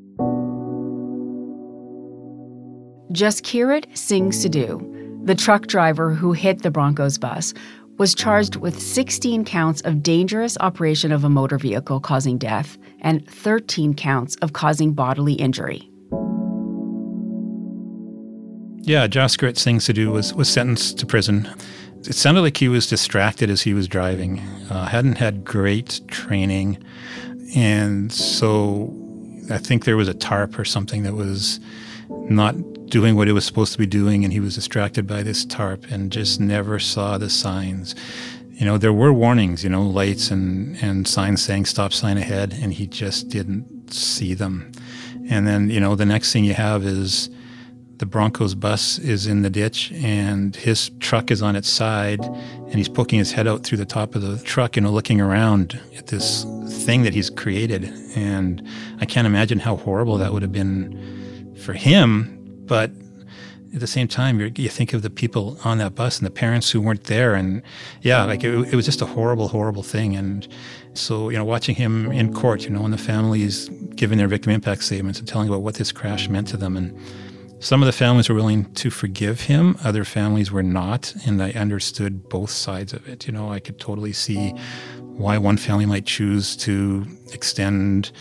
Jaskirat 3.13 3.97
Singh 3.97 4.31
Sidhu, 4.31 5.27
the 5.27 5.35
truck 5.35 5.67
driver 5.67 6.13
who 6.13 6.33
hit 6.33 6.63
the 6.63 6.71
Broncos 6.71 7.19
bus, 7.19 7.55
was 7.99 8.15
charged 8.15 8.57
with 8.57 8.81
16 8.81 9.45
counts 9.45 9.81
of 9.83 10.03
dangerous 10.03 10.57
operation 10.59 11.13
of 11.13 11.23
a 11.23 11.29
motor 11.29 11.59
vehicle 11.59 12.01
causing 12.01 12.39
death 12.39 12.77
and 13.01 13.29
13 13.29 13.95
counts 13.95 14.35
of 14.37 14.53
causing 14.53 14.93
bodily 14.93 15.35
injury. 15.35 15.89
Yeah, 18.83 19.07
Jaskirat 19.07 19.57
Singh 19.57 19.79
Sidhu 19.79 20.13
was, 20.13 20.35
was 20.35 20.49
sentenced 20.49 20.99
to 20.99 21.07
prison 21.07 21.49
it 22.07 22.15
sounded 22.15 22.43
like 22.43 22.57
he 22.57 22.69
was 22.69 22.87
distracted 22.87 23.51
as 23.51 23.63
he 23.63 23.75
was 23.75 23.89
driving. 23.89 24.41
Uh, 24.71 24.87
hadn't 24.87 25.19
had 25.19 25.45
great 25.45 26.01
training, 26.09 26.83
and 27.57 28.13
so 28.13 28.93
I 29.51 29.59
think 29.59 29.85
there 29.85 29.97
was 29.97 30.09
a 30.09 30.15
tarp 30.15 30.59
or 30.59 30.65
something 30.65 31.03
that 31.03 31.15
was 31.15 31.61
not 32.09 32.55
doing 32.89 33.17
what 33.17 33.29
it 33.29 33.33
was 33.33 33.45
supposed 33.45 33.73
to 33.73 33.79
be 33.79 33.87
doing, 33.87 34.25
and 34.25 34.33
he 34.33 34.41
was 34.41 34.55
distracted 34.55 35.07
by 35.07 35.23
this 35.23 35.45
tarp 35.45 35.91
and 35.91 36.13
just 36.13 36.41
never 36.41 36.79
saw 36.79 37.19
the 37.19 37.31
signs. 37.31 37.95
You 38.53 38.67
know, 38.67 38.79
there 38.79 38.93
were 38.93 39.13
warnings, 39.13 39.65
you 39.65 39.71
know, 39.71 39.83
lights 39.83 40.31
and, 40.31 40.77
and 40.83 41.09
signs 41.09 41.43
saying 41.43 41.67
stop 41.67 41.93
sign 41.93 42.17
ahead, 42.19 42.57
and 42.61 42.73
he 42.73 42.87
just 42.87 43.29
didn't 43.29 43.93
see 43.93 44.35
them. 44.35 44.71
And 45.29 45.47
then, 45.47 45.71
you 45.71 45.81
know, 45.81 45.95
the 45.97 46.07
next 46.07 46.33
thing 46.33 46.45
you 46.45 46.55
have 46.55 46.85
is 46.85 47.31
the 47.99 48.07
Broncos 48.07 48.55
bus 48.55 48.99
is 48.99 49.27
in 49.27 49.43
the 49.43 49.51
ditch 49.51 49.93
and 49.93 50.55
his 50.57 50.91
truck 51.01 51.31
is 51.31 51.43
on 51.43 51.57
its 51.57 51.69
side 51.69 52.21
and 52.21 52.75
he's 52.75 52.89
poking 52.89 53.19
his 53.19 53.33
head 53.33 53.47
out 53.47 53.63
through 53.63 53.79
the 53.79 53.87
top 53.87 54.15
of 54.15 54.23
the 54.23 54.39
truck, 54.39 54.77
you 54.77 54.83
know, 54.83 54.91
looking 54.91 55.21
around 55.21 55.81
at 55.97 56.09
this 56.09 56.45
thing 56.69 57.03
that 57.03 57.15
he's 57.15 57.31
created. 57.31 57.85
And 58.17 58.67
I 59.01 59.07
can't 59.07 59.27
imagine 59.27 59.59
how 59.59 59.77
horrible 59.77 60.19
that 60.19 60.33
would 60.33 60.43
have 60.43 60.53
been 60.53 61.55
for 61.65 61.73
him. 61.73 62.41
But 62.67 62.91
at 63.75 63.81
the 63.81 63.87
same 63.87 64.07
time, 64.07 64.41
you 64.41 64.69
think 64.69 64.93
of 64.93 65.03
the 65.03 65.11
people 65.11 65.59
on 65.65 65.79
that 65.79 65.95
bus 65.95 66.19
and 66.19 66.27
the 66.27 66.31
parents 66.31 66.71
who 66.71 66.81
weren't 66.81 67.05
there. 67.05 67.35
And 67.35 67.63
yeah, 68.03 68.25
like 68.25 68.45
it, 68.45 68.73
it 68.73 68.75
was 68.75 68.85
just 68.85 69.03
a 69.03 69.07
horrible, 69.07 69.49
horrible 69.49 69.83
thing. 69.83 70.15
And 70.15 70.47
so, 70.95 71.29
you 71.29 71.37
know, 71.37 71.45
watching 71.45 71.75
him 71.75 72.13
in 72.13 72.33
court, 72.33 72.65
you 72.65 72.71
know, 72.71 72.85
and 72.85 72.93
the 72.93 72.99
families 72.99 73.69
giving 73.97 74.19
their 74.19 74.29
victim 74.29 74.53
impact 74.53 74.85
statements 74.85 75.19
and 75.19 75.27
telling 75.27 75.49
about 75.49 75.63
what 75.63 75.75
this 75.75 75.91
crash 75.91 76.29
meant 76.29 76.49
to 76.49 76.57
them. 76.57 76.77
And 76.77 76.97
some 77.65 77.83
of 77.83 77.87
the 77.87 77.93
families 77.93 78.29
were 78.29 78.35
willing 78.35 78.71
to 78.75 78.91
forgive 78.91 79.41
him, 79.41 79.79
other 79.83 80.05
families 80.05 80.53
were 80.53 80.63
not, 80.63 81.15
and 81.27 81.43
I 81.43 81.51
understood 81.53 82.29
both 82.29 82.51
sides 82.51 82.93
of 82.93 83.09
it. 83.09 83.27
You 83.27 83.33
know, 83.33 83.51
I 83.51 83.59
could 83.59 83.81
totally 83.81 84.13
see 84.13 84.51
why 85.01 85.39
one 85.39 85.57
family 85.57 85.87
might 85.87 86.05
choose 86.05 86.57
to 86.57 87.07
extend, 87.33 88.13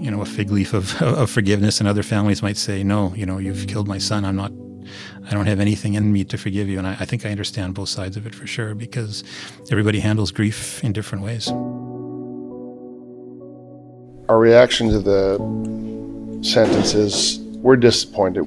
you 0.00 0.10
know, 0.10 0.20
a 0.20 0.26
fig 0.26 0.50
leaf 0.50 0.74
of, 0.74 1.00
of 1.02 1.30
forgiveness, 1.30 1.80
and 1.80 1.88
other 1.88 2.02
families 2.02 2.42
might 2.42 2.58
say, 2.58 2.84
no, 2.84 3.14
you 3.14 3.24
know, 3.24 3.38
you've 3.38 3.66
killed 3.68 3.88
my 3.88 3.96
son. 3.96 4.22
I'm 4.22 4.36
not, 4.36 4.52
I 5.26 5.30
don't 5.30 5.46
have 5.46 5.60
anything 5.60 5.94
in 5.94 6.12
me 6.12 6.22
to 6.24 6.36
forgive 6.36 6.68
you. 6.68 6.76
And 6.76 6.86
I, 6.86 6.92
I 7.00 7.06
think 7.06 7.24
I 7.24 7.30
understand 7.30 7.74
both 7.74 7.88
sides 7.88 8.18
of 8.18 8.26
it 8.26 8.34
for 8.34 8.46
sure 8.46 8.74
because 8.74 9.24
everybody 9.70 10.00
handles 10.00 10.30
grief 10.30 10.84
in 10.84 10.92
different 10.92 11.24
ways. 11.24 11.48
Our 14.28 14.38
reaction 14.38 14.90
to 14.90 15.00
the 15.00 15.38
sentences, 16.42 17.38
we're 17.62 17.76
disappointed 17.76 18.46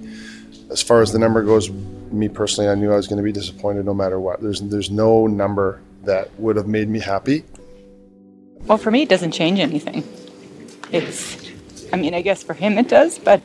as 0.69 0.81
far 0.81 1.01
as 1.01 1.11
the 1.11 1.19
number 1.19 1.43
goes, 1.43 1.69
me 1.69 2.29
personally, 2.29 2.69
I 2.69 2.75
knew 2.75 2.91
I 2.91 2.95
was 2.95 3.07
going 3.07 3.17
to 3.17 3.23
be 3.23 3.31
disappointed 3.31 3.85
no 3.85 3.93
matter 3.93 4.19
what. 4.19 4.41
There's 4.41 4.61
there's 4.61 4.91
no 4.91 5.27
number 5.27 5.81
that 6.03 6.37
would 6.39 6.55
have 6.55 6.67
made 6.67 6.89
me 6.89 6.99
happy. 6.99 7.43
Well, 8.65 8.77
for 8.77 8.91
me, 8.91 9.03
it 9.03 9.09
doesn't 9.09 9.31
change 9.31 9.59
anything. 9.59 10.03
It's, 10.91 11.37
I 11.91 11.97
mean, 11.97 12.13
I 12.13 12.21
guess 12.21 12.43
for 12.43 12.53
him 12.53 12.77
it 12.77 12.87
does, 12.87 13.19
but 13.19 13.41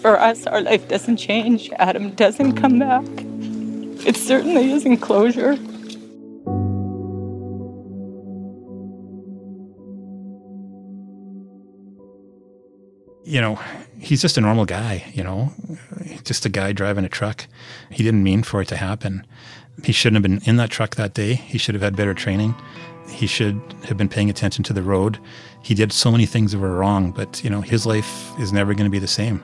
for 0.00 0.18
us, 0.18 0.46
our 0.46 0.60
life 0.60 0.86
doesn't 0.88 1.16
change. 1.16 1.70
Adam 1.78 2.10
doesn't 2.10 2.56
come 2.56 2.78
back. 2.78 3.04
It 4.06 4.16
certainly 4.16 4.70
isn't 4.72 4.98
closure. 4.98 5.56
You 13.34 13.40
know, 13.40 13.58
he's 13.98 14.22
just 14.22 14.38
a 14.38 14.40
normal 14.40 14.64
guy, 14.64 15.10
you 15.12 15.24
know, 15.24 15.52
just 16.22 16.46
a 16.46 16.48
guy 16.48 16.72
driving 16.72 17.04
a 17.04 17.08
truck. 17.08 17.48
He 17.90 18.04
didn't 18.04 18.22
mean 18.22 18.44
for 18.44 18.62
it 18.62 18.68
to 18.68 18.76
happen. 18.76 19.26
He 19.82 19.90
shouldn't 19.90 20.22
have 20.22 20.22
been 20.22 20.48
in 20.48 20.56
that 20.58 20.70
truck 20.70 20.94
that 20.94 21.14
day. 21.14 21.34
He 21.34 21.58
should 21.58 21.74
have 21.74 21.82
had 21.82 21.96
better 21.96 22.14
training. 22.14 22.54
He 23.08 23.26
should 23.26 23.60
have 23.86 23.96
been 23.96 24.08
paying 24.08 24.30
attention 24.30 24.62
to 24.62 24.72
the 24.72 24.84
road. 24.84 25.18
He 25.60 25.74
did 25.74 25.92
so 25.92 26.12
many 26.12 26.26
things 26.26 26.52
that 26.52 26.60
were 26.60 26.76
wrong, 26.76 27.10
but 27.10 27.42
you 27.42 27.50
know, 27.50 27.60
his 27.60 27.86
life 27.86 28.30
is 28.38 28.52
never 28.52 28.72
going 28.72 28.84
to 28.84 28.88
be 28.88 29.00
the 29.00 29.08
same. 29.08 29.40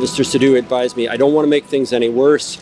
Mr. 0.00 0.24
Sidhu 0.24 0.56
advised 0.56 0.96
me, 0.96 1.08
I 1.08 1.18
don't 1.18 1.34
want 1.34 1.44
to 1.44 1.50
make 1.50 1.66
things 1.66 1.92
any 1.92 2.08
worse. 2.08 2.58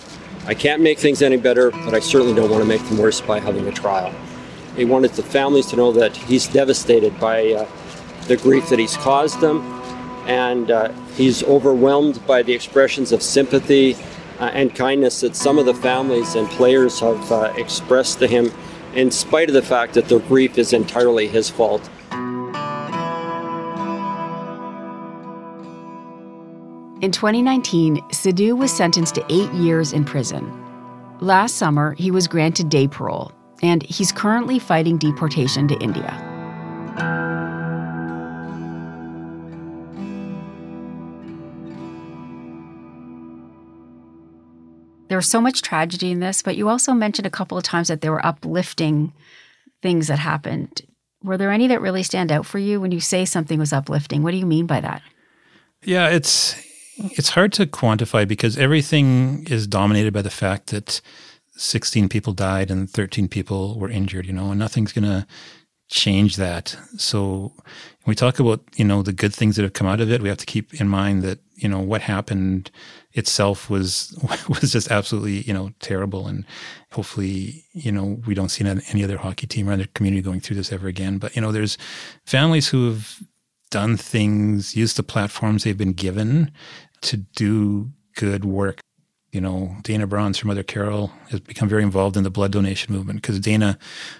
I 0.47 0.55
can't 0.55 0.83
make 0.83 0.99
things 0.99 1.23
any 1.23 1.37
better, 1.37 1.71
but 1.71 1.95
I 1.95 2.01
certainly 2.01 2.35
don't 2.35 2.51
want 2.51 2.65
to 2.65 2.69
make 2.69 2.83
them 2.89 2.99
worse 2.99 3.21
by 3.21 3.39
having 3.39 3.65
a 3.69 3.73
trial. 3.73 4.13
He 4.75 4.85
wanted 4.85 5.13
the 5.13 5.23
families 5.23 5.67
to 5.67 5.77
know 5.77 5.93
that 5.93 6.17
he's 6.17 6.49
devastated 6.49 7.17
by 7.21 7.53
uh, 7.53 7.69
the 8.29 8.37
grief 8.37 8.69
that 8.69 8.79
he's 8.79 8.97
caused 8.99 9.41
them. 9.41 9.61
And 10.27 10.71
uh, 10.71 10.93
he's 11.17 11.43
overwhelmed 11.43 12.25
by 12.27 12.43
the 12.43 12.53
expressions 12.53 13.12
of 13.12 13.23
sympathy 13.23 13.97
uh, 14.38 14.51
and 14.53 14.75
kindness 14.75 15.23
that 15.23 15.35
some 15.35 15.59
of 15.59 15.67
the 15.67 15.75
families 15.75 16.35
and 16.35 16.49
players 16.51 17.01
have 17.01 17.33
uh, 17.33 17.53
expressed 17.57 18.19
to 18.21 18.27
him, 18.27 18.53
in 18.95 19.11
spite 19.11 19.49
of 19.49 19.55
the 19.55 19.62
fact 19.62 19.95
that 19.95 20.09
their 20.09 20.21
grief 20.21 20.59
is 20.59 20.73
entirely 20.73 21.27
his 21.27 21.51
fault. 21.51 21.88
In 27.01 27.12
2019, 27.12 27.99
Sidhu 28.11 28.57
was 28.57 28.77
sentenced 28.77 29.14
to 29.14 29.25
eight 29.29 29.53
years 29.53 29.93
in 29.93 30.05
prison. 30.05 30.53
Last 31.21 31.57
summer, 31.57 31.95
he 31.95 32.11
was 32.11 32.27
granted 32.27 32.69
day 32.69 32.88
parole, 32.88 33.33
and 33.62 33.83
he's 33.85 34.11
currently 34.11 34.59
fighting 34.59 34.99
deportation 34.99 35.69
to 35.69 35.79
India. 35.79 36.38
There 45.09 45.18
was 45.18 45.27
so 45.27 45.40
much 45.40 45.62
tragedy 45.62 46.11
in 46.11 46.21
this, 46.21 46.42
but 46.42 46.57
you 46.57 46.68
also 46.68 46.92
mentioned 46.92 47.27
a 47.27 47.31
couple 47.31 47.57
of 47.57 47.64
times 47.64 47.88
that 47.88 48.01
there 48.01 48.12
were 48.12 48.25
uplifting 48.25 49.12
things 49.83 50.09
that 50.09 50.18
happened. 50.18 50.83
Were 51.23 51.37
there 51.37 51.51
any 51.51 51.66
that 51.68 51.81
really 51.81 52.03
stand 52.03 52.31
out 52.31 52.47
for 52.47 52.59
you 52.59 52.81
when 52.81 52.92
you 52.92 53.01
say 53.01 53.25
something 53.25 53.59
was 53.59 53.73
uplifting? 53.73 54.23
What 54.23 54.33
do 54.33 54.37
you 54.37 54.47
mean 54.47 54.66
by 54.66 54.81
that? 54.81 55.03
Yeah, 55.83 56.09
it's 56.09 56.57
it's 56.99 57.31
hard 57.31 57.53
to 57.55 57.66
quantify 57.66 58.27
because 58.27 58.59
everything 58.59 59.47
is 59.49 59.66
dominated 59.66 60.12
by 60.12 60.23
the 60.23 60.31
fact 60.31 60.68
that 60.68 61.01
16 61.57 62.09
people 62.09 62.33
died 62.33 62.71
and 62.71 62.88
13 62.90 63.29
people 63.29 63.79
were 63.79 63.90
injured, 63.90 64.27
you 64.27 64.33
know, 64.33 64.51
and 64.51 64.59
nothing's 64.59 64.92
going 64.92 65.05
to 65.05 65.27
change 65.88 66.37
that. 66.37 66.77
So 66.96 67.53
we 68.07 68.14
talk 68.14 68.38
about, 68.38 68.61
you 68.77 68.85
know, 68.85 69.03
the 69.03 69.12
good 69.12 69.35
things 69.35 69.57
that 69.57 69.62
have 69.62 69.72
come 69.72 69.87
out 69.87 70.01
of 70.01 70.11
it, 70.11 70.22
we 70.22 70.29
have 70.29 70.38
to 70.38 70.46
keep 70.46 70.74
in 70.74 70.88
mind 70.88 71.22
that, 71.22 71.38
you 71.57 71.68
know, 71.68 71.81
what 71.81 72.03
happened 72.03 72.70
itself 73.12 73.68
was 73.68 74.16
was 74.48 74.72
just 74.72 74.90
absolutely, 74.90 75.42
you 75.42 75.53
know, 75.53 75.70
terrible 75.81 76.27
and 76.27 76.44
hopefully, 76.92 77.64
you 77.72 77.92
know, 77.92 78.20
we 78.27 78.35
don't 78.35 78.51
see 78.51 78.64
any 78.64 79.05
other 79.05 79.18
hockey 79.18 79.46
team 79.46 79.68
or 79.68 79.72
other 79.72 79.87
community 79.94 80.22
going 80.22 80.40
through 80.40 80.57
this 80.57 80.72
ever 80.72 80.88
again, 80.88 81.18
but 81.18 81.35
you 81.35 81.42
know, 81.42 81.53
there's 81.53 81.79
families 82.24 82.68
who 82.68 82.88
have 82.88 83.18
done 83.70 83.96
things, 83.96 84.77
used 84.77 84.96
the 84.96 85.03
platforms 85.03 85.64
they've 85.64 85.77
been 85.77 85.92
given 85.92 86.51
to 87.03 87.16
do 87.16 87.90
good 88.14 88.44
work. 88.44 88.81
You 89.38 89.42
know, 89.42 89.77
Dayna 89.83 90.09
Brons 90.09 90.37
from 90.37 90.48
Mother 90.48 90.64
Carol 90.64 91.12
has 91.31 91.38
become 91.38 91.68
very 91.68 91.85
involved 91.85 92.16
in 92.16 92.24
the 92.24 92.29
blood 92.29 92.51
donation 92.51 92.92
movement 92.92 93.22
because 93.22 93.38
Dayna, 93.38 93.79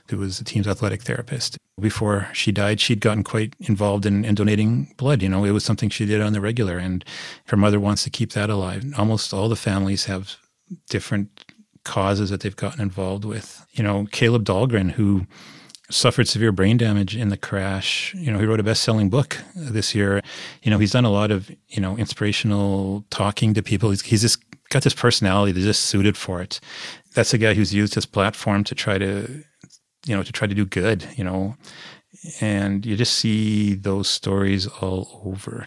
who 0.09 0.18
was 0.18 0.38
the 0.38 0.44
team's 0.44 0.68
athletic 0.68 1.02
therapist, 1.02 1.59
before 1.81 2.28
she 2.33 2.52
died, 2.52 2.81
she'd 2.81 3.00
gotten 3.00 3.24
quite 3.24 3.57
involved 3.59 4.07
in, 4.07 4.24
in 4.24 4.37
donating 4.37 4.94
blood. 4.96 5.20
You 5.20 5.28
know, 5.28 5.42
it 5.42 5.50
was 5.50 5.64
something 5.64 5.90
she 5.90 6.07
did 6.07 6.20
on 6.20 6.35
the 6.35 6.40
regular, 6.40 6.78
and 6.78 7.04
her 7.46 7.57
mother 7.57 7.81
wants 7.81 8.04
to 8.04 8.11
keep 8.11 8.31
that 8.35 8.48
alive. 8.48 8.85
Almost 8.96 9.35
all 9.35 9.48
the 9.48 9.57
families 9.57 10.04
have 10.04 10.37
different 10.88 11.46
causes 11.83 12.31
that 12.31 12.42
they've 12.42 12.54
gotten 12.54 12.81
involved 12.81 13.24
with. 13.24 13.66
You 13.72 13.83
know, 13.83 14.07
Caleb 14.12 14.44
Dahlgren, 14.44 14.92
who 14.92 15.26
suffered 15.90 16.28
severe 16.28 16.52
brain 16.52 16.76
damage 16.76 17.16
in 17.16 17.31
the 17.31 17.37
crash. 17.37 18.14
You 18.14 18.31
know, 18.31 18.38
he 18.38 18.46
wrote 18.46 18.61
a 18.61 18.62
best-selling 18.62 19.11
book 19.11 19.38
this 19.57 19.94
year. 19.94 20.22
You 20.62 20.70
know, 20.70 20.78
he's 20.78 20.92
done 20.92 21.04
a 21.04 21.11
lot 21.11 21.33
of 21.33 21.50
you 21.68 21.81
know 21.81 21.96
inspirational 21.96 23.04
talking 23.11 23.54
to 23.54 23.62
people. 23.62 23.90
He's, 23.90 24.02
he's 24.02 24.22
just 24.22 24.42
got 24.70 24.83
this 24.83 24.94
personality 24.94 25.52
that's 25.52 25.64
just 25.64 25.85
suited 25.85 26.16
for 26.16 26.40
it. 26.42 26.61
That's 27.14 27.35
a 27.35 27.38
guy 27.38 27.54
who's 27.54 27.74
used 27.74 27.94
his 27.94 28.07
platform 28.07 28.64
to 28.64 28.74
try 28.74 28.98
to 28.98 29.42
you 30.07 30.16
know 30.16 30.22
to 30.22 30.33
try 30.33 30.46
to 30.46 30.54
do 30.54 30.64
good. 30.64 31.07
You 31.16 31.24
know, 31.24 31.57
and 32.40 32.85
you 32.85 32.96
just 32.96 33.14
see 33.14 33.74
those 33.74 34.09
stories 34.09 34.66
all 34.66 35.22
over. 35.24 35.66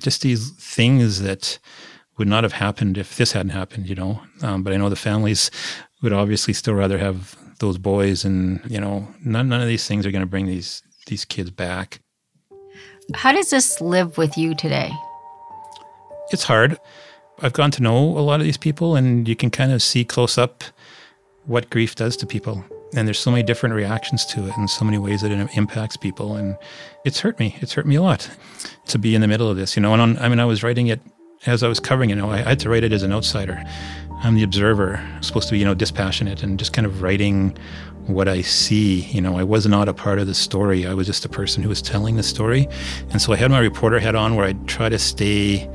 Just 0.00 0.22
these 0.22 0.50
things 0.52 1.22
that 1.22 1.58
would 2.18 2.28
not 2.28 2.44
have 2.44 2.52
happened 2.52 2.98
if 2.98 3.16
this 3.16 3.32
hadn't 3.32 3.50
happened. 3.50 3.88
You 3.88 3.94
know, 3.94 4.22
um, 4.42 4.62
but 4.62 4.72
I 4.72 4.76
know 4.76 4.88
the 4.88 4.96
families 4.96 5.50
would 6.02 6.12
obviously 6.12 6.54
still 6.54 6.74
rather 6.74 6.98
have 6.98 7.36
those 7.58 7.78
boys 7.78 8.24
and 8.24 8.60
you 8.68 8.80
know 8.80 9.08
none, 9.24 9.48
none 9.48 9.60
of 9.60 9.68
these 9.68 9.86
things 9.86 10.04
are 10.04 10.10
going 10.10 10.20
to 10.20 10.26
bring 10.26 10.46
these 10.46 10.82
these 11.06 11.24
kids 11.24 11.50
back 11.50 12.00
how 13.14 13.32
does 13.32 13.50
this 13.50 13.80
live 13.80 14.16
with 14.18 14.36
you 14.36 14.54
today 14.54 14.90
it's 16.30 16.44
hard 16.44 16.78
i've 17.42 17.52
gotten 17.52 17.70
to 17.70 17.82
know 17.82 17.96
a 17.96 18.20
lot 18.20 18.40
of 18.40 18.44
these 18.44 18.56
people 18.56 18.96
and 18.96 19.28
you 19.28 19.36
can 19.36 19.50
kind 19.50 19.72
of 19.72 19.82
see 19.82 20.04
close 20.04 20.38
up 20.38 20.64
what 21.46 21.68
grief 21.70 21.94
does 21.94 22.16
to 22.16 22.26
people 22.26 22.64
and 22.96 23.08
there's 23.08 23.18
so 23.18 23.30
many 23.30 23.42
different 23.42 23.74
reactions 23.74 24.24
to 24.24 24.46
it 24.46 24.56
and 24.56 24.70
so 24.70 24.84
many 24.84 24.98
ways 24.98 25.20
that 25.22 25.30
it 25.30 25.48
impacts 25.56 25.96
people 25.96 26.36
and 26.36 26.56
it's 27.04 27.20
hurt 27.20 27.38
me 27.38 27.56
it's 27.60 27.72
hurt 27.72 27.86
me 27.86 27.96
a 27.96 28.02
lot 28.02 28.30
to 28.86 28.98
be 28.98 29.14
in 29.14 29.20
the 29.20 29.28
middle 29.28 29.48
of 29.48 29.56
this 29.56 29.76
you 29.76 29.82
know 29.82 29.92
and 29.92 30.02
on, 30.02 30.18
i 30.18 30.28
mean 30.28 30.40
i 30.40 30.44
was 30.44 30.62
writing 30.62 30.86
it 30.86 31.00
as 31.46 31.62
i 31.62 31.68
was 31.68 31.80
covering 31.80 32.10
it 32.10 32.14
you 32.14 32.20
know 32.20 32.30
i 32.30 32.38
had 32.38 32.58
to 32.58 32.68
write 32.68 32.84
it 32.84 32.92
as 32.92 33.02
an 33.02 33.12
outsider 33.12 33.62
I'm 34.24 34.36
the 34.36 34.42
observer, 34.42 34.96
I'm 34.96 35.22
supposed 35.22 35.48
to 35.48 35.52
be, 35.52 35.58
you 35.58 35.66
know, 35.66 35.74
dispassionate 35.74 36.42
and 36.42 36.58
just 36.58 36.72
kind 36.72 36.86
of 36.86 37.02
writing 37.02 37.58
what 38.06 38.26
I 38.26 38.40
see. 38.40 39.02
You 39.02 39.20
know, 39.20 39.36
I 39.36 39.44
was 39.44 39.66
not 39.66 39.86
a 39.86 39.92
part 39.92 40.18
of 40.18 40.26
the 40.26 40.34
story. 40.34 40.86
I 40.86 40.94
was 40.94 41.06
just 41.06 41.26
a 41.26 41.28
person 41.28 41.62
who 41.62 41.68
was 41.68 41.82
telling 41.82 42.16
the 42.16 42.22
story. 42.22 42.66
And 43.10 43.20
so 43.20 43.34
I 43.34 43.36
had 43.36 43.50
my 43.50 43.58
reporter 43.58 43.98
hat 43.98 44.14
on 44.14 44.34
where 44.34 44.46
I'd 44.46 44.66
try 44.66 44.88
to 44.88 44.98
stay 44.98 45.68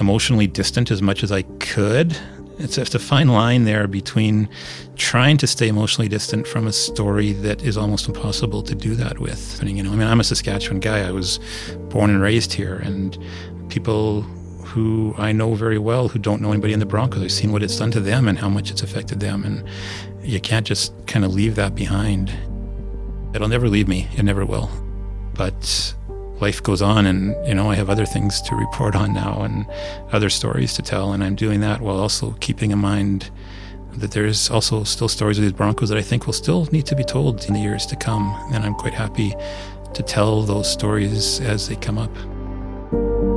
emotionally 0.00 0.46
distant 0.46 0.90
as 0.90 1.02
much 1.02 1.22
as 1.22 1.32
I 1.32 1.42
could. 1.42 2.16
It's, 2.58 2.78
it's 2.78 2.94
a 2.94 2.98
fine 2.98 3.28
line 3.28 3.64
there 3.64 3.88
between 3.88 4.48
trying 4.96 5.36
to 5.38 5.46
stay 5.46 5.68
emotionally 5.68 6.08
distant 6.08 6.46
from 6.46 6.66
a 6.66 6.72
story 6.72 7.32
that 7.32 7.62
is 7.62 7.76
almost 7.76 8.06
impossible 8.06 8.62
to 8.62 8.74
do 8.74 8.94
that 8.96 9.18
with. 9.18 9.60
And, 9.60 9.70
you 9.70 9.82
know, 9.82 9.92
I 9.92 9.96
mean, 9.96 10.06
I'm 10.06 10.20
a 10.20 10.24
Saskatchewan 10.24 10.80
guy. 10.80 11.06
I 11.06 11.10
was 11.10 11.38
born 11.88 12.10
and 12.10 12.20
raised 12.20 12.52
here, 12.52 12.76
and 12.76 13.18
people 13.68 14.22
who 14.72 15.14
I 15.18 15.32
know 15.32 15.54
very 15.54 15.78
well 15.78 16.08
who 16.08 16.18
don't 16.18 16.40
know 16.40 16.50
anybody 16.50 16.72
in 16.72 16.80
the 16.80 16.86
Broncos. 16.86 17.22
I've 17.22 17.32
seen 17.32 17.52
what 17.52 17.62
it's 17.62 17.76
done 17.76 17.90
to 17.90 18.00
them 18.00 18.26
and 18.26 18.38
how 18.38 18.48
much 18.48 18.70
it's 18.70 18.82
affected 18.82 19.20
them. 19.20 19.44
And 19.44 19.64
you 20.22 20.40
can't 20.40 20.66
just 20.66 20.94
kind 21.06 21.24
of 21.24 21.34
leave 21.34 21.56
that 21.56 21.74
behind. 21.74 22.32
It'll 23.34 23.48
never 23.48 23.68
leave 23.68 23.88
me. 23.88 24.08
It 24.16 24.22
never 24.22 24.46
will. 24.46 24.70
But 25.34 25.94
life 26.42 26.60
goes 26.60 26.82
on 26.82 27.06
and 27.06 27.36
you 27.46 27.54
know 27.54 27.70
I 27.70 27.76
have 27.76 27.88
other 27.88 28.04
things 28.04 28.42
to 28.42 28.56
report 28.56 28.96
on 28.96 29.14
now 29.14 29.42
and 29.42 29.64
other 30.10 30.28
stories 30.28 30.74
to 30.74 30.82
tell 30.82 31.12
and 31.12 31.22
I'm 31.22 31.36
doing 31.36 31.60
that 31.60 31.80
while 31.80 31.98
also 31.98 32.32
keeping 32.40 32.72
in 32.72 32.80
mind 32.80 33.30
that 33.92 34.10
there's 34.10 34.50
also 34.50 34.82
still 34.82 35.08
stories 35.08 35.38
of 35.38 35.44
these 35.44 35.52
Broncos 35.52 35.88
that 35.90 35.98
I 35.98 36.02
think 36.02 36.26
will 36.26 36.32
still 36.32 36.66
need 36.72 36.86
to 36.86 36.96
be 36.96 37.04
told 37.04 37.44
in 37.44 37.54
the 37.54 37.60
years 37.60 37.86
to 37.86 37.96
come 37.96 38.26
and 38.52 38.64
I'm 38.64 38.74
quite 38.74 38.92
happy 38.92 39.32
to 39.94 40.02
tell 40.02 40.42
those 40.42 40.70
stories 40.70 41.40
as 41.40 41.68
they 41.68 41.76
come 41.76 41.96
up. 41.96 43.31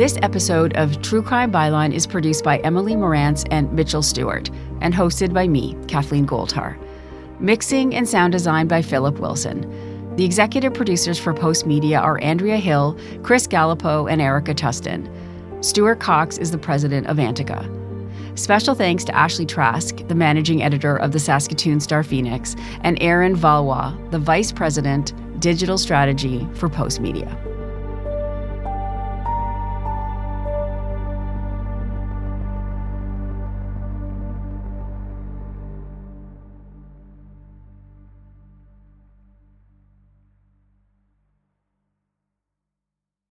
This 0.00 0.16
episode 0.22 0.74
of 0.78 1.02
True 1.02 1.20
Crime 1.20 1.52
Byline 1.52 1.92
is 1.92 2.06
produced 2.06 2.42
by 2.42 2.56
Emily 2.60 2.94
Morantz 2.94 3.46
and 3.50 3.70
Mitchell 3.74 4.00
Stewart 4.00 4.48
and 4.80 4.94
hosted 4.94 5.34
by 5.34 5.46
me, 5.46 5.76
Kathleen 5.88 6.26
Goldhar. 6.26 6.78
Mixing 7.38 7.94
and 7.94 8.08
sound 8.08 8.32
design 8.32 8.66
by 8.66 8.80
Philip 8.80 9.18
Wilson. 9.18 10.16
The 10.16 10.24
executive 10.24 10.72
producers 10.72 11.18
for 11.18 11.34
Postmedia 11.34 12.00
are 12.00 12.18
Andrea 12.22 12.56
Hill, 12.56 12.98
Chris 13.22 13.46
Gallipo, 13.46 14.10
and 14.10 14.22
Erica 14.22 14.54
Tustin. 14.54 15.06
Stuart 15.62 16.00
Cox 16.00 16.38
is 16.38 16.50
the 16.50 16.56
president 16.56 17.06
of 17.06 17.18
Antica. 17.18 17.68
Special 18.36 18.74
thanks 18.74 19.04
to 19.04 19.14
Ashley 19.14 19.44
Trask, 19.44 20.08
the 20.08 20.14
managing 20.14 20.62
editor 20.62 20.96
of 20.96 21.12
the 21.12 21.20
Saskatoon 21.20 21.76
StarPhoenix, 21.76 22.58
and 22.84 22.96
Aaron 23.02 23.36
Valois, 23.36 23.94
the 24.12 24.18
vice 24.18 24.50
president, 24.50 25.12
digital 25.40 25.76
strategy 25.76 26.48
for 26.54 26.70
Postmedia. 26.70 27.49